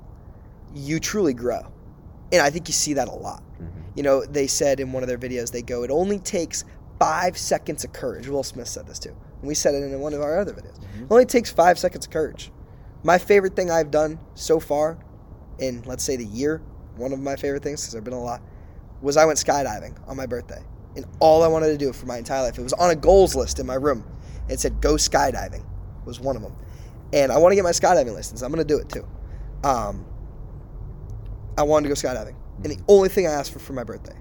[0.75, 1.73] you truly grow.
[2.33, 3.43] And I think you see that a lot.
[3.95, 6.65] You know, they said in one of their videos, they go, it only takes
[6.99, 8.29] five seconds of courage.
[8.29, 9.15] Will Smith said this too.
[9.41, 10.79] And we said it in one of our other videos.
[10.79, 12.51] It only takes five seconds of courage.
[13.03, 14.99] My favorite thing I've done so far
[15.59, 16.63] in, let's say, the year,
[16.97, 18.41] one of my favorite things, because there have been a lot,
[19.01, 20.63] was I went skydiving on my birthday.
[20.95, 23.35] And all I wanted to do for my entire life, it was on a goals
[23.35, 24.05] list in my room.
[24.49, 25.65] It said, go skydiving,
[26.05, 26.55] was one of them.
[27.13, 28.43] And I want to get my skydiving license.
[28.43, 29.07] I'm going to do it too.
[29.65, 30.07] Um,
[31.59, 32.37] I wanted to go skydiving.
[32.57, 34.15] And the only thing I asked for for my birthday,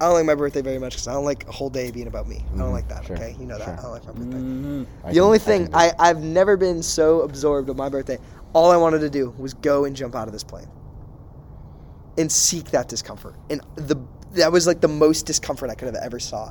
[0.00, 2.06] I don't like my birthday very much because I don't like a whole day being
[2.06, 2.44] about me.
[2.54, 3.34] I don't Mhm, like that, sure, okay?
[3.38, 3.64] You know that.
[3.64, 3.78] sure.
[3.78, 4.36] I don't like my birthday.
[4.36, 4.78] Mm-hmm.
[5.08, 7.88] The can- only I thing can I, I have never been so absorbed of my
[7.88, 8.18] birthday.
[8.52, 10.66] All I wanted to do was go and jump out of this plane
[12.18, 13.34] and seek that discomfort.
[13.50, 13.96] And the
[14.32, 16.50] that was like the most discomfort I could have ever saw.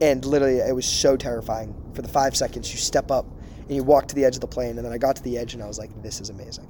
[0.00, 1.72] And literally, it was so terrifying.
[1.94, 3.26] For the five seconds, you step up
[3.68, 5.38] and you walk to the edge of the plane, and then I got to the
[5.38, 6.66] edge, and I was like, "This is amazing,"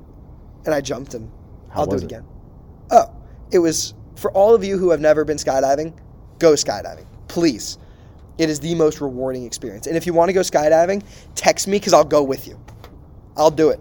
[0.66, 1.30] and I jumped, and
[1.70, 2.04] How I'll do it it?
[2.04, 2.24] again.
[2.90, 3.06] Oh,
[3.50, 5.92] it was for all of you who have never been skydiving,
[6.38, 7.78] go skydiving, please.
[8.38, 9.86] It is the most rewarding experience.
[9.86, 11.04] And if you want to go skydiving,
[11.34, 12.58] text me because I'll go with you.
[13.36, 13.80] I'll do it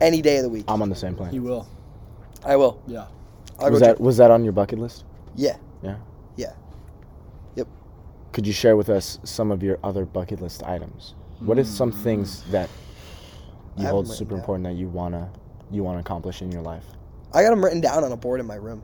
[0.00, 0.64] any day of the week.
[0.68, 1.34] I'm on the same plan.
[1.34, 1.68] You will.
[2.44, 2.80] I will.
[2.86, 3.06] Yeah.
[3.58, 5.04] I'll Was go that was that on your bucket list?
[5.34, 5.56] Yeah.
[5.82, 5.96] Yeah.
[6.36, 6.52] Yeah.
[7.56, 7.68] Yep.
[8.32, 11.14] Could you share with us some of your other bucket list items?
[11.40, 12.68] What are some things that
[13.76, 14.38] you I hold haven't written super down.
[14.40, 15.30] important that you wanna
[15.70, 16.84] you wanna accomplish in your life?
[17.34, 18.82] I got them written down on a board in my room.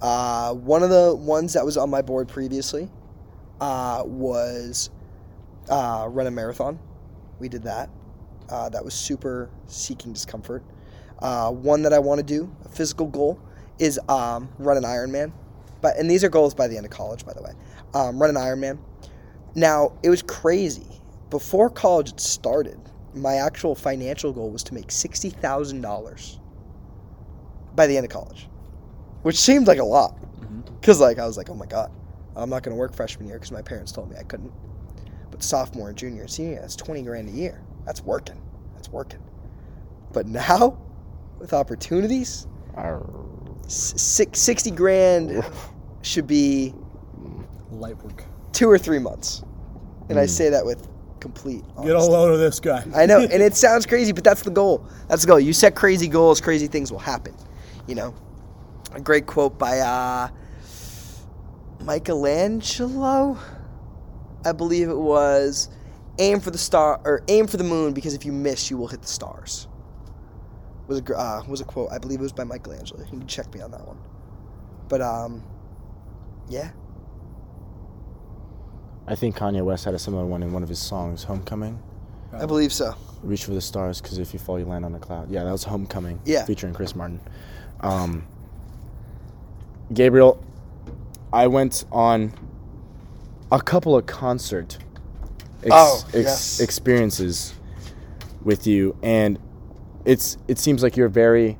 [0.00, 2.90] Uh, one of the ones that was on my board previously
[3.60, 4.90] uh, was
[5.68, 6.78] uh, run a marathon.
[7.38, 7.90] We did that.
[8.48, 10.64] Uh, that was super seeking discomfort.
[11.20, 13.38] Uh, one that I want to do, a physical goal,
[13.78, 15.32] is um, run an Ironman.
[15.80, 17.52] But and these are goals by the end of college, by the way.
[17.94, 18.78] Um, run an Ironman.
[19.54, 20.86] Now it was crazy.
[21.30, 22.80] Before college started,
[23.14, 26.38] my actual financial goal was to make sixty thousand dollars
[27.74, 28.48] by the end of college,
[29.22, 30.16] which seemed like a lot.
[30.80, 31.90] Because like I was like, oh my god,
[32.36, 34.52] I'm not gonna work freshman year because my parents told me I couldn't.
[35.30, 37.62] But sophomore and junior and senior, that's twenty grand a year.
[37.86, 38.40] That's working.
[38.74, 39.20] That's working.
[40.12, 40.78] But now,
[41.38, 43.02] with opportunities, Arr.
[43.66, 45.42] six, 60 grand
[46.02, 46.74] should be
[47.70, 48.24] Light work.
[48.52, 49.42] two or three months,
[50.10, 50.28] and I Mm.
[50.28, 50.86] say that with
[51.20, 51.62] complete.
[51.82, 52.12] Get a honesty.
[52.12, 52.84] load of this guy.
[52.94, 54.84] I know, and it sounds crazy, but that's the goal.
[55.08, 55.40] That's the goal.
[55.40, 57.34] You set crazy goals, crazy things will happen.
[57.86, 58.14] You know,
[58.92, 60.28] a great quote by uh,
[61.80, 63.38] Michelangelo,
[64.44, 65.68] I believe it was.
[66.18, 68.88] Aim for the star or aim for the moon because if you miss, you will
[68.88, 69.66] hit the stars.
[70.86, 71.90] Was a uh, was a quote.
[71.90, 73.00] I believe it was by Michelangelo.
[73.00, 73.98] You can check me on that one.
[74.88, 75.42] But um,
[76.48, 76.72] yeah,
[79.06, 81.82] I think Kanye West had a similar one in one of his songs, Homecoming.
[82.32, 82.94] I believe so.
[83.22, 85.30] Reach for the stars, because if you fall, you land on a cloud.
[85.30, 86.20] Yeah, that was Homecoming.
[86.24, 86.44] Yeah.
[86.44, 87.20] Featuring Chris Martin.
[87.80, 88.24] Um,
[89.92, 90.42] Gabriel,
[91.32, 92.32] I went on
[93.50, 94.78] a couple of concert
[95.62, 96.60] ex- Oh, ex- yes.
[96.60, 97.54] experiences
[98.42, 99.38] with you, and
[100.04, 101.58] it's it seems like you're very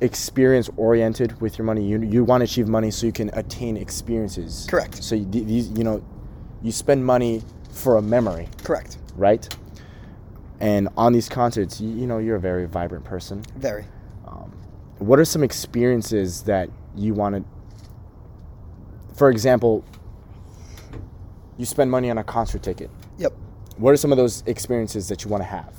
[0.00, 1.84] experience oriented with your money.
[1.86, 4.66] You you want to achieve money so you can attain experiences.
[4.68, 5.02] Correct.
[5.02, 6.04] So you, these you know,
[6.62, 8.98] you spend money for a memory Correct.
[9.16, 9.48] right?
[10.60, 13.42] And on these concerts, you, you know, you're a very vibrant person.
[13.56, 13.84] Very.
[14.26, 14.52] Um,
[14.98, 17.44] what are some experiences that you want to,
[19.14, 19.84] for example,
[21.58, 22.90] you spend money on a concert ticket.
[23.18, 23.32] Yep.
[23.76, 25.72] What are some of those experiences that you want to have?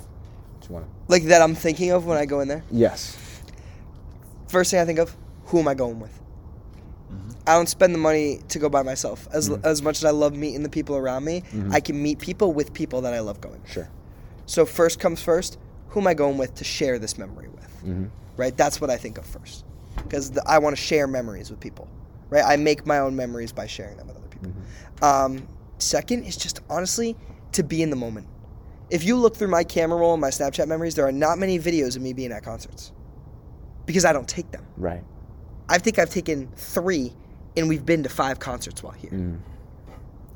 [0.60, 0.92] That you want to?
[1.08, 2.64] Like that I'm thinking of when I go in there.
[2.72, 3.18] Yes.
[4.48, 6.12] First thing I think of, who am I going with?
[7.12, 7.32] Mm-hmm.
[7.48, 9.28] I don't spend the money to go by myself.
[9.32, 9.66] As mm-hmm.
[9.66, 11.72] as much as I love meeting the people around me, mm-hmm.
[11.72, 13.62] I can meet people with people that I love going.
[13.66, 13.90] Sure.
[14.48, 17.84] So first comes first, who am I going with to share this memory with?
[17.86, 18.10] Mhm.
[18.36, 18.56] Right?
[18.58, 19.64] That's what I think of first.
[19.98, 21.88] Because I want to share memories with people.
[22.30, 22.44] Right?
[22.46, 24.52] I make my own memories by sharing them with other people.
[25.02, 27.16] Um, second is just honestly
[27.54, 28.28] to be in the moment.
[28.90, 31.60] If you look through my camera roll and my Snapchat memories, there are not many
[31.60, 32.92] videos of me being at concerts.
[33.86, 34.66] Because I don't take them.
[34.78, 35.04] Right.
[35.70, 37.14] I think I've taken three,
[37.58, 39.12] and we've been to five concerts while here.
[39.12, 39.40] Mm.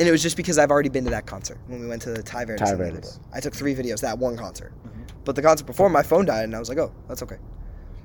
[0.02, 2.10] And it was just because I've already been to that concert when we went to
[2.10, 2.62] the Ty Verdes.
[2.64, 3.20] Ty Verdes.
[3.32, 4.74] I took three videos that one concert.
[5.26, 7.38] But the concert before, my phone died, and I was like, oh, that's okay.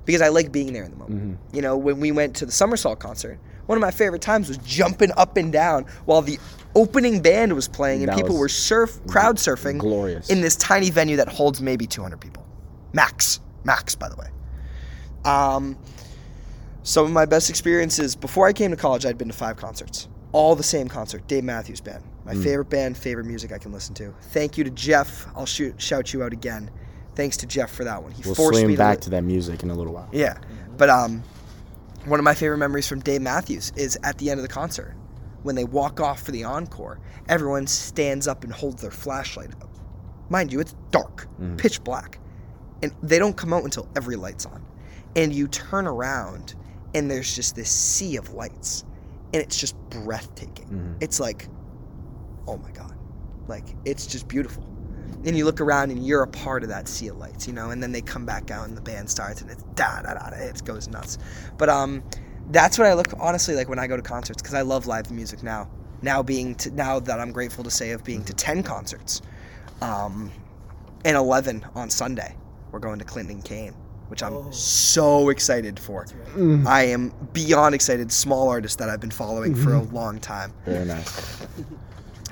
[0.05, 1.23] Because I like being there in the moment.
[1.51, 1.55] Mhm.
[1.57, 4.59] You know, when we went to the Somersault concert, one of my favorite times was
[4.59, 6.39] jumping up and down while the
[6.75, 10.29] opening band was playing and That people were surf crowd surfing glorious.
[10.29, 12.45] in this tiny venue that holds maybe 200 people.
[12.93, 13.41] Max.
[13.65, 14.27] Max, by the way.
[15.25, 15.79] Um,
[16.83, 20.07] some of my best experiences before I came to college, I'd been to five concerts,
[20.37, 21.27] all the same concert.
[21.29, 22.43] Dave Matthews Band, my Mm.
[22.45, 24.13] favorite band, favorite music I can listen to.
[24.33, 25.27] Thank you to Jeff.
[25.35, 26.71] I'll shoot, shout you out again.
[27.15, 28.13] Thanks to Jeff for that one.
[28.13, 30.09] He We'll forced me back to, to that music in a little while.
[30.13, 30.37] yeah,
[30.77, 31.23] but um,
[32.05, 34.95] one of my favorite memories from Dave Matthews is at the end of the concert
[35.43, 36.99] when they walk off for the encore.
[37.31, 39.71] Everyone stands up and holds their flashlight up.
[40.29, 41.57] Mind you, it's dark, Mhm.
[41.57, 42.19] pitch black,
[42.83, 44.63] and they don't come out until every light's on.
[45.17, 46.55] And you turn around,
[46.95, 48.85] and there's just this sea of lights,
[49.33, 50.67] and it's just breathtaking.
[50.69, 51.03] Mhm.
[51.03, 51.49] It's like,
[52.47, 52.95] oh my god,
[53.49, 54.65] like it's just beautiful.
[55.25, 57.71] And you look around and you're a part of that sea of lights, you know.
[57.71, 60.31] And then they come back out and the band starts and it's da da da,
[60.31, 61.19] da it goes nuts.
[61.59, 62.03] But um,
[62.51, 65.11] that's what I look honestly like when I go to concerts because I love live
[65.11, 65.69] music now.
[66.03, 69.23] Now being to, now that I'm grateful to say of being to ten concerts,
[69.81, 70.31] um,
[71.05, 72.37] and eleven on Sunday.
[72.71, 73.75] We're going to Clinton Kane,
[74.09, 74.51] which I'm Oh.
[74.51, 76.07] so excited for.
[76.67, 78.13] I am beyond excited.
[78.13, 80.53] Small artist that I've been following for a long time.
[80.65, 81.47] Very nice.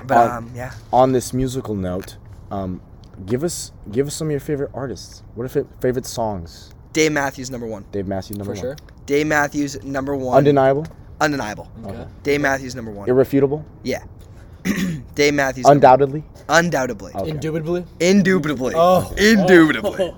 [0.07, 0.71] But Uh, um, yeah.
[0.93, 2.17] On this musical note,
[2.51, 2.79] um,
[3.25, 5.23] give us give us some of your favorite artists.
[5.33, 6.73] What are fa- favorite songs?
[6.93, 7.85] Dave Matthews number one.
[7.91, 8.77] Dave Matthews number For one.
[8.77, 8.87] sure.
[9.07, 10.37] Dave Matthews number one.
[10.37, 10.85] Undeniable.
[11.21, 11.71] Undeniable.
[11.85, 11.95] Okay.
[11.97, 12.07] Okay.
[12.23, 13.09] Dave Matthews number one.
[13.09, 13.65] Irrefutable.
[13.83, 14.03] yeah.
[15.15, 15.65] Dave Matthews.
[15.65, 16.23] Undoubtedly.
[16.49, 17.11] Undoubtedly.
[17.15, 17.29] Okay.
[17.31, 17.85] Indubitably.
[17.99, 18.73] Indubitably.
[18.75, 19.11] Oh.
[19.17, 20.13] Indubitably.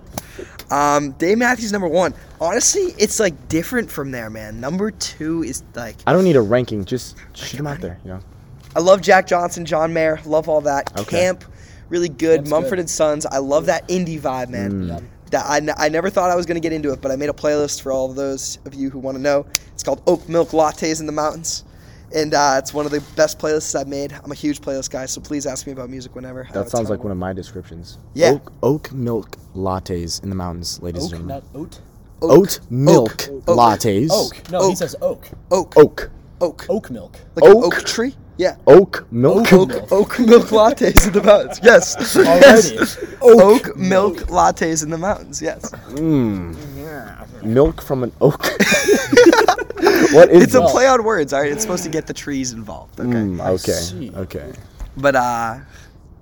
[0.70, 2.14] Um, Dave Matthews number one.
[2.42, 4.60] Honestly, it's like different from there, man.
[4.60, 6.86] Number two is like I don't need a ranking.
[6.86, 8.00] Just shoot them out there.
[8.04, 8.20] You know.
[8.76, 10.92] I love Jack Johnson, John Mayer, love all that.
[11.00, 11.22] Okay.
[11.22, 11.44] Camp,
[11.90, 12.40] really good.
[12.40, 12.80] Camp's Mumford good.
[12.80, 14.72] and Sons, I love that indie vibe, man.
[14.72, 14.88] Mm.
[14.90, 15.04] Yep.
[15.32, 17.30] That I, n- I never thought I was gonna get into it, but I made
[17.30, 19.46] a playlist for all of those of you who want to know.
[19.74, 21.64] It's called Oat Milk Lattes in the Mountains,
[22.16, 24.14] and uh, it's one of the best playlists I've made.
[24.24, 26.48] I'm a huge playlist guy, so please ask me about music whenever.
[26.54, 27.98] That sounds like one of my descriptions.
[28.14, 28.32] Yeah.
[28.32, 31.44] Oak, oak milk lattes in the mountains, ladies Oak, and gentlemen.
[31.54, 31.82] not oat.
[32.22, 33.46] Oat milk Oak.
[33.46, 34.10] lattes.
[34.12, 34.52] Oak.
[34.52, 35.28] No, he says oak.
[35.52, 36.10] oak, Oak.
[36.42, 37.14] oak, Oak milk.
[37.36, 37.66] like an Oak.
[37.66, 38.16] oak tree.
[38.38, 38.56] Yeah.
[38.68, 39.52] Oak milk.
[39.54, 39.72] Oak.
[39.74, 41.60] Oak, oak milk lattes in the mountains.
[41.64, 42.16] Yes.
[42.16, 42.76] Already.
[42.76, 42.98] yes.
[43.22, 45.42] Oak, milk lattes in the mountains.
[45.42, 45.72] Yes.
[45.90, 46.56] Mm.
[47.44, 48.44] Milk from an oak.
[50.14, 51.34] what is It's a play on words.
[51.34, 51.52] All right.
[51.52, 53.00] It's supposed to get the trees involved.
[53.00, 53.10] Okay.
[53.10, 54.18] Mm, okay.
[54.18, 54.54] Okay.
[54.98, 55.60] But uh,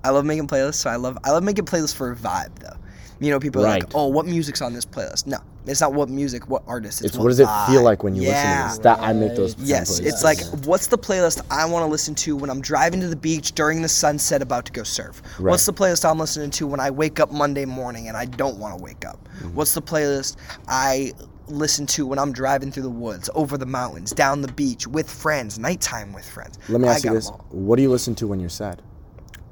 [0.04, 0.74] I love making playlists.
[0.74, 2.76] So I love I love making playlists for a vibe though.
[3.18, 6.10] You know, people are like, "Oh, what music's on this playlist?" No, it's not what
[6.10, 7.00] music, what artist.
[7.00, 8.28] It's, It's what does it feel like when you yeah.
[8.28, 8.78] listen to this?
[8.84, 9.56] That I make those.
[9.58, 10.06] Yes, templates.
[10.06, 13.16] it's like what's the playlist I want to listen to when I'm driving to the
[13.16, 15.22] beach during the sunset about to go surf?
[15.38, 15.50] Right.
[15.50, 18.58] What's the playlist I'm listening to when I wake up Monday morning and I don't
[18.58, 19.18] want to wake up?
[19.38, 19.54] Mm-hmm.
[19.54, 20.36] What's the playlist
[20.68, 21.12] I
[21.48, 25.08] listen to when I'm driving through the woods, over the mountains, down the beach with
[25.10, 26.58] friends, nighttime with friends?
[26.68, 27.46] Let me ask you got this: 'em all.
[27.50, 28.82] What do you listen to when you're sad?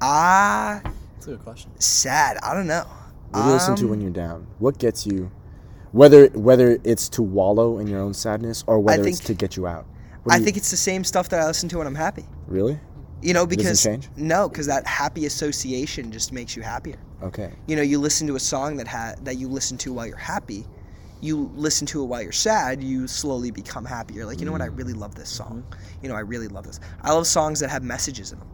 [0.01, 0.81] Ah,
[1.15, 1.71] That's a good question.
[1.79, 2.37] sad.
[2.43, 2.85] I don't know.
[3.31, 4.47] What do you listen to Um, when you're down?
[4.59, 5.31] What gets you?
[5.91, 9.65] Whether whether it's to wallow in your own sadness or whether it's to get you
[9.67, 9.85] out.
[10.23, 12.25] What I you- think it's the same stuff that I listen to when I'm happy.
[12.47, 12.79] really
[13.21, 14.09] You know, doesn't because change?
[14.17, 16.97] no, because that happy association just makes you happier.
[17.23, 17.51] okay.
[17.67, 20.17] You know, you listen to a song that ha- that you listen to while you're
[20.17, 20.65] happy.
[21.21, 22.83] You listen to it while you're sad.
[22.83, 24.25] You slowly become happier.
[24.25, 24.61] Like, you know what?
[24.61, 25.65] I really love this song.
[26.01, 26.79] You know, I really love this.
[27.01, 28.47] I love songs that have messages in them.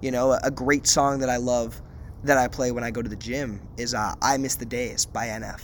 [0.00, 1.80] You know, a, a great song that I love
[2.24, 5.06] that I play when I go to the gym is uh, "I Miss the Days"
[5.06, 5.62] by NF.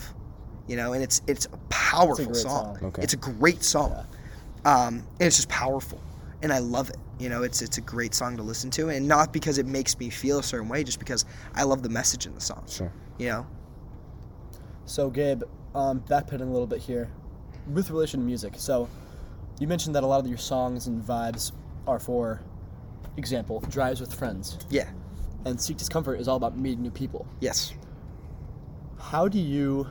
[0.66, 2.76] You know, and it's it's a powerful great song.
[2.76, 2.84] song.
[2.88, 3.02] Okay.
[3.02, 4.06] It's a great song.
[4.64, 6.00] Um, and it's just powerful,
[6.42, 6.96] and I love it.
[7.18, 9.96] You know, it's it's a great song to listen to, and not because it makes
[9.98, 11.24] me feel a certain way, just because
[11.54, 12.64] I love the message in the song.
[12.68, 12.92] Sure.
[13.18, 13.46] You know,
[14.86, 15.42] So, Gabe,
[15.76, 17.08] um, backpedaling a little bit here,
[17.72, 18.54] with relation to music.
[18.56, 18.88] So,
[19.60, 21.52] you mentioned that a lot of your songs and vibes
[21.86, 22.40] are for
[23.16, 24.58] example, drives with friends.
[24.68, 24.88] yeah,
[25.44, 27.26] And Seek Discomfort is all about meeting new people.
[27.40, 27.72] yes.
[28.98, 29.86] How do you,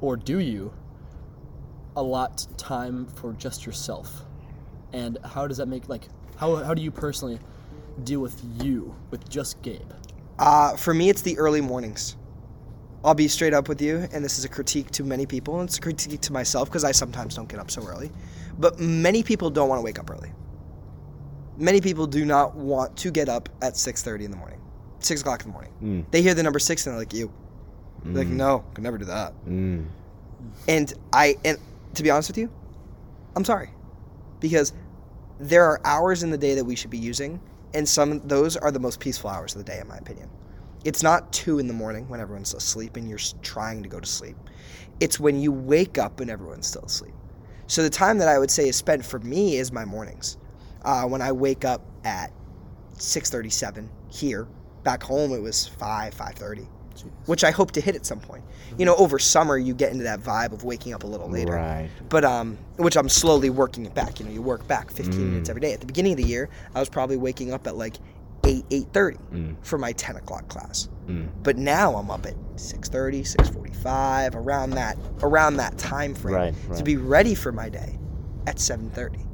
[0.00, 0.72] or do you,
[1.96, 4.22] allot time for just yourself?
[4.92, 6.04] And how does that make, like,
[6.36, 7.40] how, how do you personally
[8.04, 9.90] deal with you, with just Gabe?
[10.38, 12.16] Uh, for me, it's the early mornings.
[13.06, 15.68] I'll be straight up with you, and this is a critique to many people, and
[15.68, 18.10] it's a critique to myself because I sometimes don't get up so early.
[18.58, 20.32] But many people don't want to wake up early.
[21.56, 24.60] Many people do not want to get up at 6.30 in the morning,
[24.98, 25.72] 6 o'clock in the morning.
[25.80, 26.10] Mm.
[26.10, 27.32] They hear the number 6 and they're like, you.
[28.04, 29.32] They're like, no, could never do that.
[29.48, 29.86] Mm.
[30.68, 31.58] And I, and
[31.94, 32.50] to be honest with you,
[33.36, 33.70] I'm sorry,
[34.40, 34.72] because
[35.38, 37.40] there are hours in the day that we should be using,
[37.72, 40.28] and some those are the most peaceful hours of the day, in my opinion.
[40.86, 44.06] It's not two in the morning when everyone's asleep and you're trying to go to
[44.06, 44.36] sleep.
[45.00, 47.14] It's when you wake up and everyone's still asleep.
[47.66, 50.38] So the time that I would say is spent for me is my mornings.
[50.82, 52.30] Uh, when I wake up at
[52.98, 54.46] 6:37 here,
[54.84, 56.68] back home it was 5 5:30
[57.26, 58.44] which I hope to hit at some point.
[58.78, 61.54] You know, over summer you get into that vibe of waking up a little later.
[61.54, 61.88] Right.
[62.08, 64.18] But um, which I'm slowly working it back.
[64.20, 65.72] You know, you work back 15 minutes every day.
[65.72, 67.96] At the beginning of the year, I was probably waking up at like
[68.46, 70.88] 8 8:30 for my 10 o'clock class.
[71.06, 71.28] Mm.
[71.42, 76.82] But now I'm up at 6:30, 6:45, around that around that time frame Right, to
[76.82, 77.98] be ready for my day
[78.46, 79.26] at 7:30.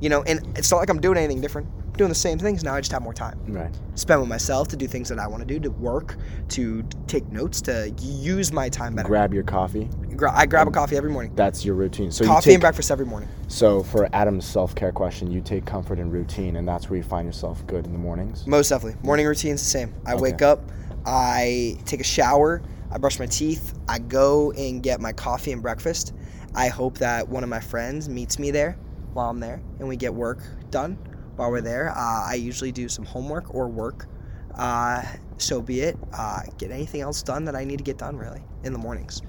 [0.00, 1.66] You know, and it's not like I'm doing anything different.
[1.98, 2.74] Doing the same things now.
[2.74, 3.74] I just have more time Right.
[3.96, 6.16] spend with myself to do things that I want to do, to work,
[6.50, 9.08] to take notes, to use my time better.
[9.08, 9.90] Grab your coffee.
[10.16, 11.32] Gra- I grab a coffee every morning.
[11.34, 12.12] That's your routine.
[12.12, 13.28] So coffee you and breakfast every morning.
[13.48, 17.26] So for Adam's self-care question, you take comfort in routine, and that's where you find
[17.26, 18.46] yourself good in the mornings.
[18.46, 19.00] Most definitely.
[19.04, 19.92] Morning routine's the same.
[20.06, 20.22] I Okay.
[20.22, 20.70] wake up,
[21.04, 25.60] I take a shower, I brush my teeth, I go and get my coffee and
[25.60, 26.12] breakfast.
[26.54, 28.76] I hope that one of my friends meets me there
[29.14, 30.38] while I'm there and we get work
[30.70, 30.96] done
[31.38, 31.90] while we're there.
[31.90, 34.06] Uh, I usually do some homework or work.
[34.54, 35.02] Uh,
[35.38, 35.96] so be it.
[36.12, 39.22] Uh, get anything else done that I need to get done really in the mornings.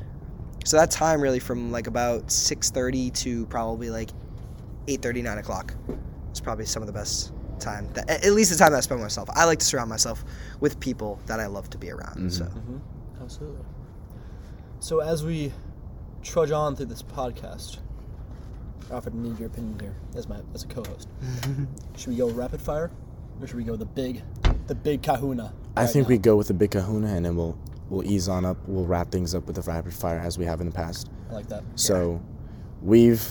[0.65, 4.09] So that time really from like about 6.30 to probably like
[4.87, 5.73] 8.30, 9 o'clock
[6.33, 7.87] is probably some of the best time.
[7.93, 9.29] That, at least the time that I spend myself.
[9.33, 10.23] I like to surround myself
[10.59, 12.31] with people that I love to be around.
[12.31, 12.45] So
[13.21, 13.65] Absolutely.
[14.79, 15.51] So as we
[16.23, 17.79] trudge on through this podcast,
[18.91, 21.07] Alfred, I need your opinion here as my as a co-host.
[21.97, 22.91] Should we go rapid fire?
[23.41, 24.21] Or should we go the big,
[24.67, 25.53] the big Kahuna?
[25.77, 26.09] I right think now?
[26.09, 27.57] we go with the big Kahuna, and then we'll
[27.89, 28.57] we'll ease on up.
[28.67, 31.09] We'll wrap things up with the rapid fire as we have in the past.
[31.29, 31.63] I like that.
[31.75, 32.21] So,
[32.81, 33.25] we've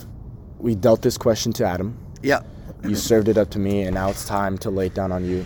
[0.59, 1.99] we dealt this question to Adam.
[2.23, 2.41] Yeah.
[2.85, 5.25] You served it up to me, and now it's time to lay it down on
[5.27, 5.45] you,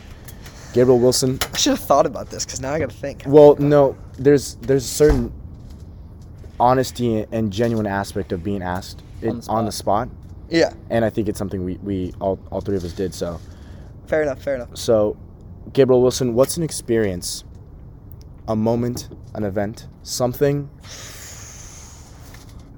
[0.75, 1.39] Gabriel Wilson.
[1.53, 3.25] I should have thought about this because now I got to think.
[3.27, 5.33] Well, no, there's there's a certain
[6.61, 10.09] honesty and genuine aspect of being asked it, On the on the spot,
[10.49, 10.73] Yeah.
[10.91, 13.15] and I think it's something we, we all, all three of us did.
[13.15, 13.41] So,
[14.07, 14.43] Fair enough.
[14.43, 14.77] Fair enough.
[14.77, 15.17] so
[15.73, 17.45] Gabriel Wilson, what's an experience,
[18.49, 20.69] a moment, an event, something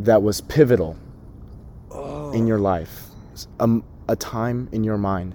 [0.01, 0.97] that was pivotal
[2.35, 5.35] in your life, S- um, a time in your mind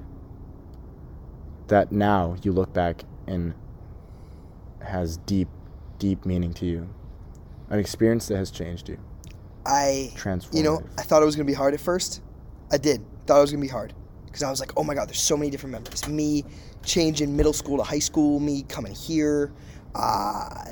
[1.68, 3.54] that now you look back and
[4.82, 5.48] has deep,
[5.98, 6.90] deep meaning to you,
[7.70, 8.98] an experience that has changed you,
[9.72, 10.12] I,
[10.52, 12.22] you know, I thought it was gonna be hard at first.
[12.72, 13.06] I did.
[13.28, 13.94] Thought it was gonna be hard
[14.26, 16.08] because I was like, oh my god, there's so many different memories.
[16.08, 16.44] Me
[16.84, 18.40] changing middle school to high school.
[18.40, 19.52] Me coming here,
[19.94, 20.66] uh,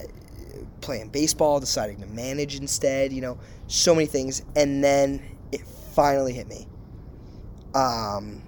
[0.81, 3.13] playing baseball, deciding to manage instead.
[3.13, 5.21] You know, so many things, and then
[5.51, 5.61] it
[5.93, 6.67] finally hit me.
[7.75, 8.41] Um,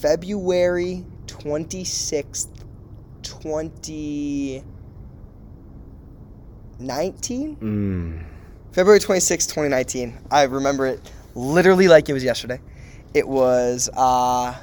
[0.00, 2.64] February twenty sixth,
[3.22, 4.62] twenty
[6.78, 7.56] nineteen.
[7.56, 8.35] Mm.
[8.76, 10.18] February 26, 2019.
[10.30, 12.60] I remember it literally like it was yesterday.
[13.14, 14.54] It was, uh,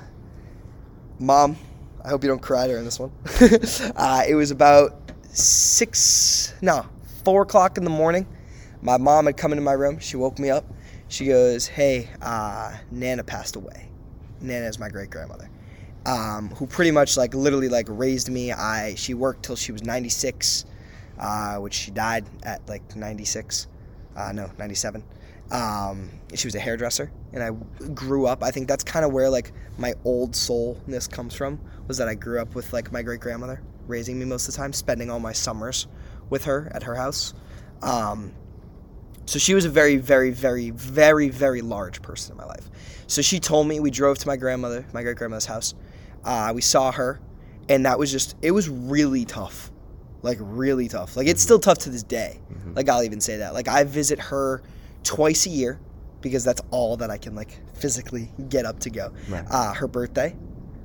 [1.17, 1.57] Mom,
[2.05, 3.11] I hope you don't cry during this one.
[3.95, 6.85] uh, it was about six, no,
[7.25, 8.27] four o'clock in the morning.
[8.83, 9.97] My mom had come into my room.
[9.97, 10.63] She woke me up.
[11.07, 13.89] She goes, Hey, uh, Nana passed away.
[14.41, 15.49] Nana is my great grandmother.
[16.05, 18.51] Um, who pretty much like literally like raised me.
[18.51, 20.65] I she worked till she was 96,
[21.17, 23.69] uh, which she died at like 96
[24.15, 25.03] uh, no, 97.
[25.51, 27.51] Um, she was a hairdresser, and I
[27.89, 28.43] grew up.
[28.43, 31.59] I think that's kind of where like my old soulness comes from.
[31.87, 34.57] Was that I grew up with like my great grandmother raising me most of the
[34.57, 35.87] time, spending all my summers
[36.29, 37.33] with her at her house.
[37.81, 38.33] Um,
[39.25, 42.69] so she was a very, very, very, very, very large person in my life.
[43.07, 45.73] So she told me we drove to my grandmother, my great grandmother's house.
[46.23, 47.19] Uh, we saw her,
[47.69, 49.71] and that was just it was really tough
[50.23, 51.15] like really tough.
[51.15, 52.39] Like it's still tough to this day.
[52.75, 53.53] Like I'll even say that.
[53.53, 54.63] Like I visit her
[55.03, 55.79] twice a year
[56.21, 59.13] because that's all that I can like physically get up to go.
[59.29, 59.45] Right.
[59.49, 60.35] Uh, her birthday,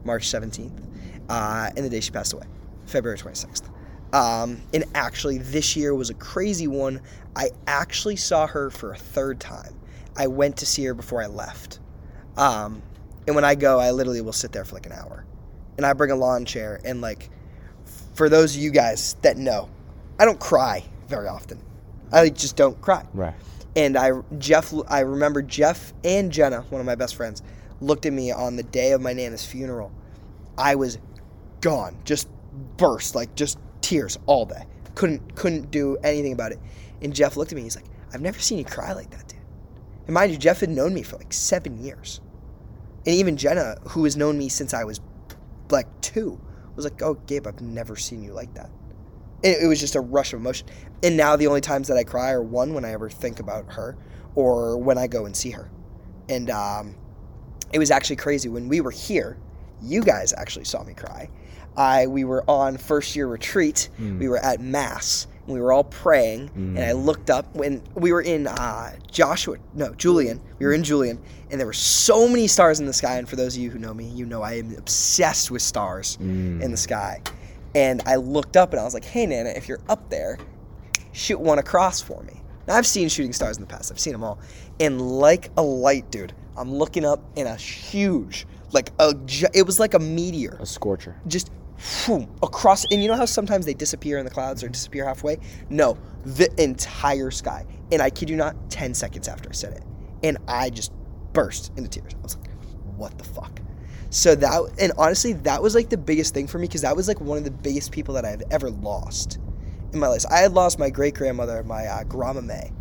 [0.05, 0.87] March seventeenth,
[1.31, 2.47] uh, and the day she passed away,
[2.87, 3.71] February twenty sixth.
[4.13, 7.01] Um, and actually, this year was a crazy one.
[7.37, 9.79] I actually saw her for a third time.
[10.17, 11.79] I went to see her before I left.
[12.37, 12.83] Um,
[13.27, 15.25] and when I go, I literally will sit there for like an hour.
[15.77, 17.31] And I bring a lawn chair and like
[18.19, 19.71] for those of you guys that know,
[20.19, 21.63] I don't cry very often.
[22.13, 23.07] I just don't cry.
[23.15, 23.35] Right.
[23.77, 27.45] And I Jeff I remember Jeff and Jenna, one of my best friends,
[27.81, 29.93] looked at me on the day of my nana's funeral.
[30.59, 30.99] I was
[31.61, 32.29] gone, just
[32.77, 34.67] burst, like just tears all day.
[34.97, 36.59] Couldn't couldn't do anything about it.
[37.01, 37.63] And Jeff looked at me.
[37.63, 39.39] He's like, "I've never seen you cry like that, dude."
[40.07, 42.21] And mind you, Jeff had known me for like seven years,
[43.07, 45.01] and even Jenna, who has known me since I was
[45.71, 46.41] like two,
[46.79, 48.71] was like, "Oh, Gabe, I've never seen you like that."
[49.43, 50.67] It, it was just a rush of emotion.
[51.03, 53.73] And now the only times that I cry are one when I ever think about
[53.73, 53.97] her,
[54.35, 55.71] or when I go and see her.
[56.29, 56.97] And um,
[57.73, 59.39] it was actually crazy when we were here.
[59.83, 61.29] You guys actually saw me cry.
[61.77, 63.89] I we were on first year retreat.
[64.01, 64.19] Mm.
[64.19, 65.27] We were at mass.
[65.47, 67.07] And we were all praying, and I Mm.
[67.07, 69.57] looked up when we were in uh, Joshua.
[69.75, 70.43] No, Julian.
[70.59, 71.19] We were in Julian,
[71.51, 73.17] and there were so many stars in the sky.
[73.17, 76.19] And for those of you who know me, you know I am obsessed with stars
[76.21, 76.61] Mm.
[76.61, 77.23] in the sky.
[77.75, 80.37] And I looked up and I was like, "Hey, Nana, if you're up there,
[81.13, 83.91] shoot one across for me." Now I've seen shooting stars in the past.
[83.91, 84.39] I've seen them all,
[84.79, 89.15] and like a light, dude, I'm looking up and a huge, like a,
[89.55, 91.17] it was like a meteor, A scorcher.
[91.27, 91.51] just
[92.43, 92.85] across.
[92.91, 95.39] And you know how sometimes they disappear in the clouds or disappear halfway?
[95.71, 97.65] No, the entire sky.
[97.93, 99.83] And I kid you not, ten seconds after I said it,
[100.23, 100.93] and I just
[101.33, 102.15] burst into tears.
[102.15, 102.51] I was like,
[102.97, 103.61] "What the fuck?"
[104.11, 107.09] So that, and honestly, that was like the biggest thing for me because that was
[107.09, 109.39] like one of the biggest people that I've ever lost
[109.93, 110.25] in my life.
[110.31, 112.73] I had lost my great grandmother, my uh, grandma May,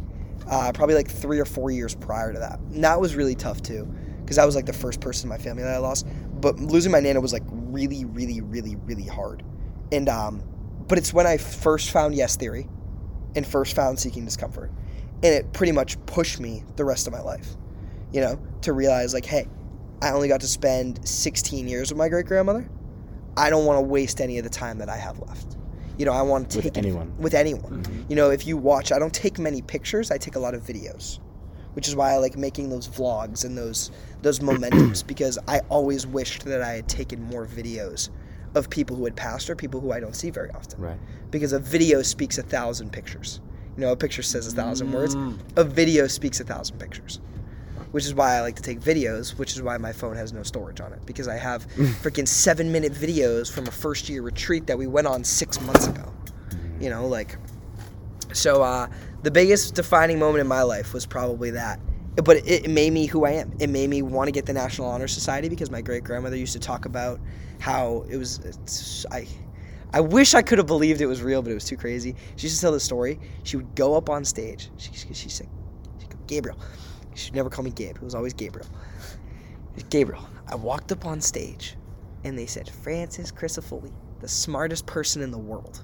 [0.50, 2.60] uh, probably like three or four years prior to that.
[2.60, 3.86] And that was really tough too
[4.22, 6.08] because that was like the first person in my family that I lost.
[6.42, 9.44] But losing my nana was like really, really, really, really hard.
[9.92, 10.44] And um,
[10.88, 12.68] but it's when I first found Yes Theory,
[13.36, 14.72] and first found Seeking Discomfort,
[15.24, 17.56] and it pretty much pushed me the rest of my life.
[18.12, 19.48] You know, to realize like, hey,
[20.02, 22.70] I only got to spend 16 years with my great grandmother.
[23.36, 25.57] I don't want to waste any of the time that I have left.
[25.98, 27.12] You know, I want to With take it- anyone.
[27.18, 27.84] with anyone.
[27.84, 28.04] Mm-hmm.
[28.10, 30.12] You know, if you watch, I don't take many pictures.
[30.12, 31.20] I take a lot of videos
[31.74, 33.92] which is why I like making those vlogs and those
[34.24, 38.10] those momentums because I always wished that I had taken more videos
[38.56, 40.82] of people who had passed or people who I don't see very often.
[40.82, 40.98] Right.
[41.30, 43.42] Because a video speaks a thousand pictures.
[43.76, 45.16] You know, a picture says a thousand words.
[45.16, 45.38] Mm.
[45.56, 47.20] A video speaks a thousand pictures.
[47.92, 50.44] Which is why I like to take videos, which is why my phone has no
[50.44, 51.06] storage on it.
[51.06, 51.68] Because I have
[52.02, 55.88] freaking seven minute videos from a first year retreat that we went on six months
[55.88, 56.14] ago.
[56.80, 57.38] You know, like
[58.34, 58.88] so uh,
[59.24, 61.80] the biggest defining moment in my life was probably that.
[62.24, 63.54] But it, it made me who I am.
[63.60, 66.54] It made me want to get the National Honor Society because my great grandmother used
[66.54, 67.20] to talk about
[67.60, 68.40] how it was.
[68.40, 69.28] It's, I,
[69.94, 72.16] I wish I could have believed it was real, but it was too crazy.
[72.36, 73.20] She used to tell the story.
[73.44, 74.70] She would go up on stage.
[74.78, 75.48] She, she, she'd say,
[76.00, 76.10] she'd
[77.18, 77.26] Gabriel.
[77.26, 77.96] She'd never call me Gabe.
[77.96, 78.68] It was always Gabriel.
[79.90, 80.28] Gabriel.
[80.48, 81.76] I walked up on stage,
[82.24, 83.92] and they said, Francis Crisafulli,
[84.22, 85.84] the smartest person in the world.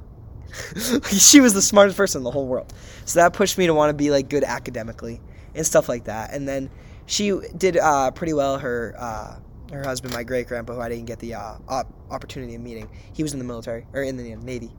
[1.12, 2.74] she was the smartest person in the whole world.
[3.06, 5.20] So that pushed me to want to be like good academically
[5.56, 6.32] and stuff like that.
[6.32, 6.70] And then
[7.06, 8.60] she did uh, pretty well.
[8.60, 9.40] Her uh,
[9.72, 12.88] her husband, my great grandpa, who I didn't get the uh, op- opportunity of meeting,
[13.14, 14.72] he was in the military or in the Navy.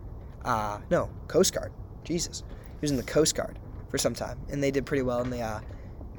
[0.44, 1.72] Uh, no, Coast Guard.
[2.04, 5.20] Jesus, he was in the Coast Guard for some time, and they did pretty well.
[5.22, 5.60] And they uh,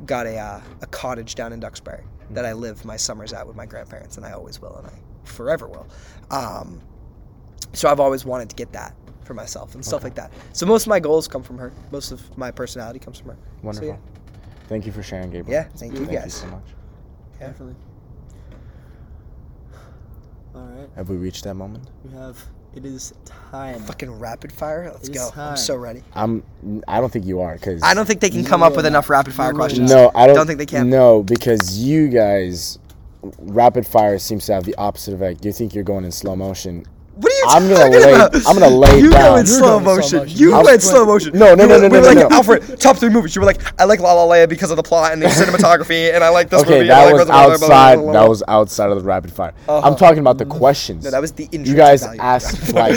[0.06, 3.56] got a uh, a cottage down in Duxbury that I live my summers at with
[3.56, 4.94] my grandparents, and I always will, and I
[5.24, 5.88] forever will.
[6.32, 6.82] Um,
[7.74, 10.32] so I've always wanted to get that for myself and stuff like that.
[10.54, 11.72] So most of my goals come from her.
[11.92, 13.36] Most of my personality comes from her.
[13.38, 13.88] So, Wonderful.
[13.90, 13.98] yeah.
[14.68, 15.52] Thank you for sharing, Gabriel.
[15.62, 16.26] Yeah, thank you Thank guys.
[16.26, 16.64] you so much.
[17.40, 17.76] Definitely.
[20.56, 21.90] All right, Have we reached that moment?
[22.04, 22.44] we have.
[22.76, 23.80] It is time.
[23.80, 24.92] Fucking rapid fire.
[24.92, 25.42] Let's It is go.
[25.42, 26.04] I'm so ready.
[26.14, 26.44] I'm.
[26.88, 28.86] I don't think you are because I don't think they can You come up with
[28.86, 29.90] enough rapid fire questions.
[29.90, 30.36] No, I don't.
[30.36, 30.90] Don't think they can.
[30.90, 32.78] No, because you guys,
[33.40, 35.46] rapid fire seems to have the opposite effect.
[35.46, 36.86] You think you're going in slow motion.
[37.46, 38.36] What are you I'm gonna lay- about?
[38.48, 39.22] I'm gonna lay you down.
[39.22, 40.20] go in You're slow going in slow motion.
[40.20, 40.38] motion.
[40.38, 41.38] You I'm went slow motion.
[41.38, 42.36] No, no, You no, were- no, we were no, like, no, no.
[42.36, 43.36] Alfred, top three movies.
[43.36, 46.14] You were like, I like La La Land because of the plot and the cinematography,
[46.14, 46.90] and I like this Okay, movie.
[46.90, 47.96] and I that was blah, blah, blah, blah, blah, outside.
[47.96, 49.54] blah, blah, That was outside of the rapid fire.
[49.68, 49.88] Uh-huh.
[49.88, 51.04] I'm talking about the questions.
[51.06, 51.72] No, that was the intro.
[51.72, 52.96] You guys asked like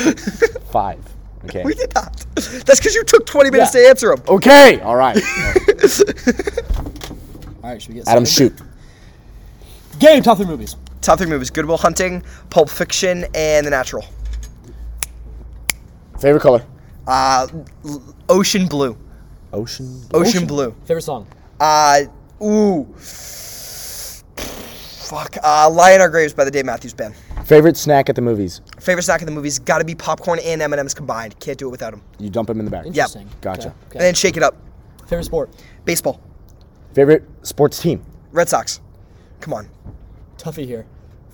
[0.70, 0.98] five.
[1.44, 1.62] Okay.
[1.64, 2.26] We did not.
[2.34, 3.82] That's because you took 20 minutes Yeah.
[3.82, 4.24] to answer them.
[4.28, 4.80] Okay.
[4.80, 5.16] All right.
[7.62, 8.58] All right, should we get Adam, started?
[8.58, 9.98] shoot.
[9.98, 10.76] Game top three movies.
[11.00, 14.04] Top three movies: Good Will Hunting, Pulp Fiction, and The Natural.
[16.20, 16.64] Favorite color?
[17.06, 17.46] Uh,
[17.84, 18.96] l- Ocean Blue.
[19.52, 20.02] Ocean.
[20.12, 20.74] Ocean, Blue.
[20.84, 21.26] Favorite song.
[21.58, 22.02] Uh,
[22.42, 22.84] ooh.
[25.08, 25.36] Fuck.
[25.42, 27.14] Uh, Lie in Our Graves by the Dave Matthews Band.
[27.46, 28.60] Favorite snack at the movies?
[28.78, 31.38] Favorite snack at the movie's got to be popcorn and M&M's combined.
[31.40, 32.02] Can't do it without them.
[32.18, 32.86] You dump them in the bag.
[32.86, 33.26] Interesting.
[33.40, 33.68] Gotcha.
[33.68, 33.74] Okay.
[33.92, 34.56] And then shake it up.
[35.06, 35.48] Favorite sport.
[35.86, 36.20] Baseball.
[36.92, 38.04] Favorite sports team?
[38.32, 38.80] Red Sox.
[39.40, 39.68] Come on.
[40.36, 40.84] Toughie here.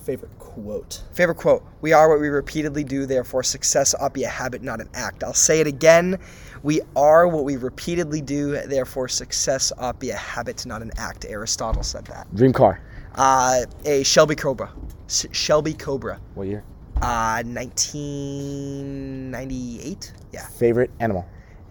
[0.04, 1.02] Favorite quote.
[1.12, 3.06] Favorite quote: "We are what we repeatedly do.
[3.06, 6.18] Therefore, success ought be a habit, not an act." I'll say it again:
[6.62, 8.58] "We are what we repeatedly do.
[8.66, 12.34] Therefore, success ought be a habit, not an act." Aristotle said that.
[12.34, 12.80] Dream car?
[13.14, 14.72] Uh, a Shelby Cobra.
[15.06, 16.18] S- Shelby Cobra.
[16.34, 16.64] What year?
[17.02, 20.12] Uh, 1998.
[20.32, 20.46] Yeah.
[20.46, 21.26] Favorite animal?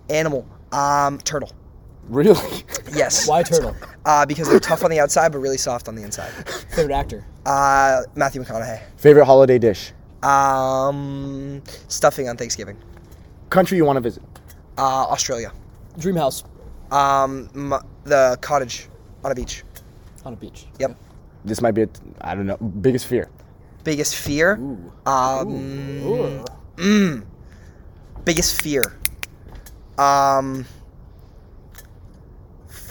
[0.09, 0.45] Animal.
[0.71, 1.51] Um, turtle.
[2.09, 2.63] Really?
[2.93, 3.27] Yes.
[3.27, 3.75] Why turtle?
[4.05, 6.29] Uh, because they're tough on the outside but really soft on the inside.
[6.75, 7.25] Favorite actor.
[7.45, 8.81] Uh, Matthew McConaughey.
[8.97, 9.91] Favorite holiday dish?
[10.21, 12.77] Um, stuffing on Thanksgiving.
[13.49, 14.23] Country you want to visit?
[14.77, 15.51] Uh, Australia.
[15.97, 16.43] Dream house
[16.91, 17.73] Um, m-
[18.03, 18.87] the cottage
[19.23, 19.63] on a beach.
[20.25, 20.65] on a beach.
[20.79, 20.95] Yep.
[21.45, 21.89] This might be a,
[22.21, 23.29] I don't know, biggest fear.
[23.83, 24.57] Biggest fear.
[24.57, 24.91] Ooh.
[25.05, 26.45] Um, Ooh.
[26.77, 27.25] mm,
[28.23, 28.93] biggest fear.
[29.97, 30.65] Um,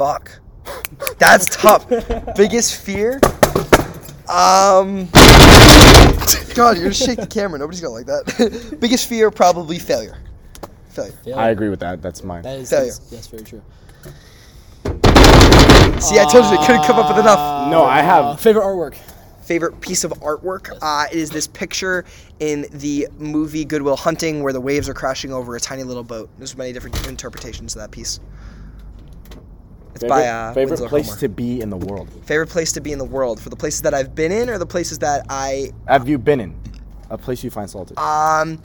[0.02, 0.40] fuck.
[1.18, 1.88] That's tough.
[2.36, 3.20] biggest fear.
[4.28, 5.08] Um.
[6.54, 7.58] God, you're gonna shake the camera.
[7.58, 8.76] Nobody's gonna like that.
[8.80, 10.18] biggest fear, probably failure.
[10.90, 11.14] Failure.
[11.24, 12.02] Yeah, I agree with that.
[12.02, 12.42] That's mine.
[12.42, 12.86] That is Failure.
[12.86, 13.62] that's, that's very true.
[16.00, 17.70] See, I told you they couldn't come up with enough.
[17.70, 18.02] no, I Uh,
[18.34, 18.40] have.
[18.40, 18.96] favorite artwork.
[19.42, 20.76] favorite piece of artwork.
[20.82, 22.04] Uh, it is this picture
[22.40, 26.04] in the movie Good Will Hunting where the waves are crashing over a tiny little
[26.04, 26.28] boat.
[26.38, 28.20] There's many different interpretations of that piece.
[29.94, 31.20] It's Favorite, by uh, favorite Winslow place Homer.
[31.20, 32.08] to be in the world?
[32.24, 34.58] favorite place to be in the world for the places that I've been in or
[34.58, 36.58] the places that I Have you been in?
[37.10, 37.98] A place you find solitude.
[37.98, 38.60] um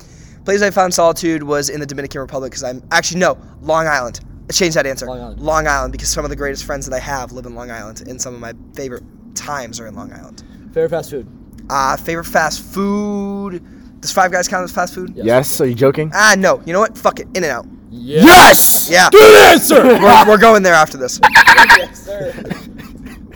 [0.46, 4.22] place I found solitude was in the Dominican Republic because I'm actually no Long Island.
[4.50, 5.06] I changed that answer.
[5.06, 5.92] Long Island.
[5.92, 8.34] because some of the greatest friends that I have live in Long Island and some
[8.34, 9.04] of my favorite
[9.36, 10.44] times are in Long Island.
[10.74, 11.28] Favorite fast food.
[11.70, 13.62] Uh, favorite fast food.
[14.00, 15.12] Does Five Guys count as fast food?
[15.16, 15.26] Yes.
[15.26, 15.60] yes.
[15.62, 16.12] Are you joking?
[16.14, 16.62] Ah, no.
[16.66, 16.98] You know what?
[16.98, 17.28] Fuck it.
[17.36, 17.66] In-N-Out.
[17.90, 18.90] Yes.
[18.90, 19.10] Yeah.
[19.12, 19.84] Good answer.
[19.84, 21.20] we're, we're going there after this.
[21.46, 22.32] yes, sir.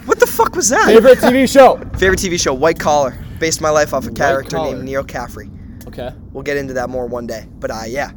[0.06, 0.88] What the fuck was that?
[0.88, 1.78] Favorite TV show.
[1.97, 2.54] Favorite TV show?
[2.54, 3.18] White Collar.
[3.39, 4.74] Based my life off a character Collar.
[4.74, 5.49] named Neal Caffrey.
[5.88, 6.12] Okay.
[6.32, 7.47] We'll get into that more one day.
[7.60, 8.12] But uh, yeah.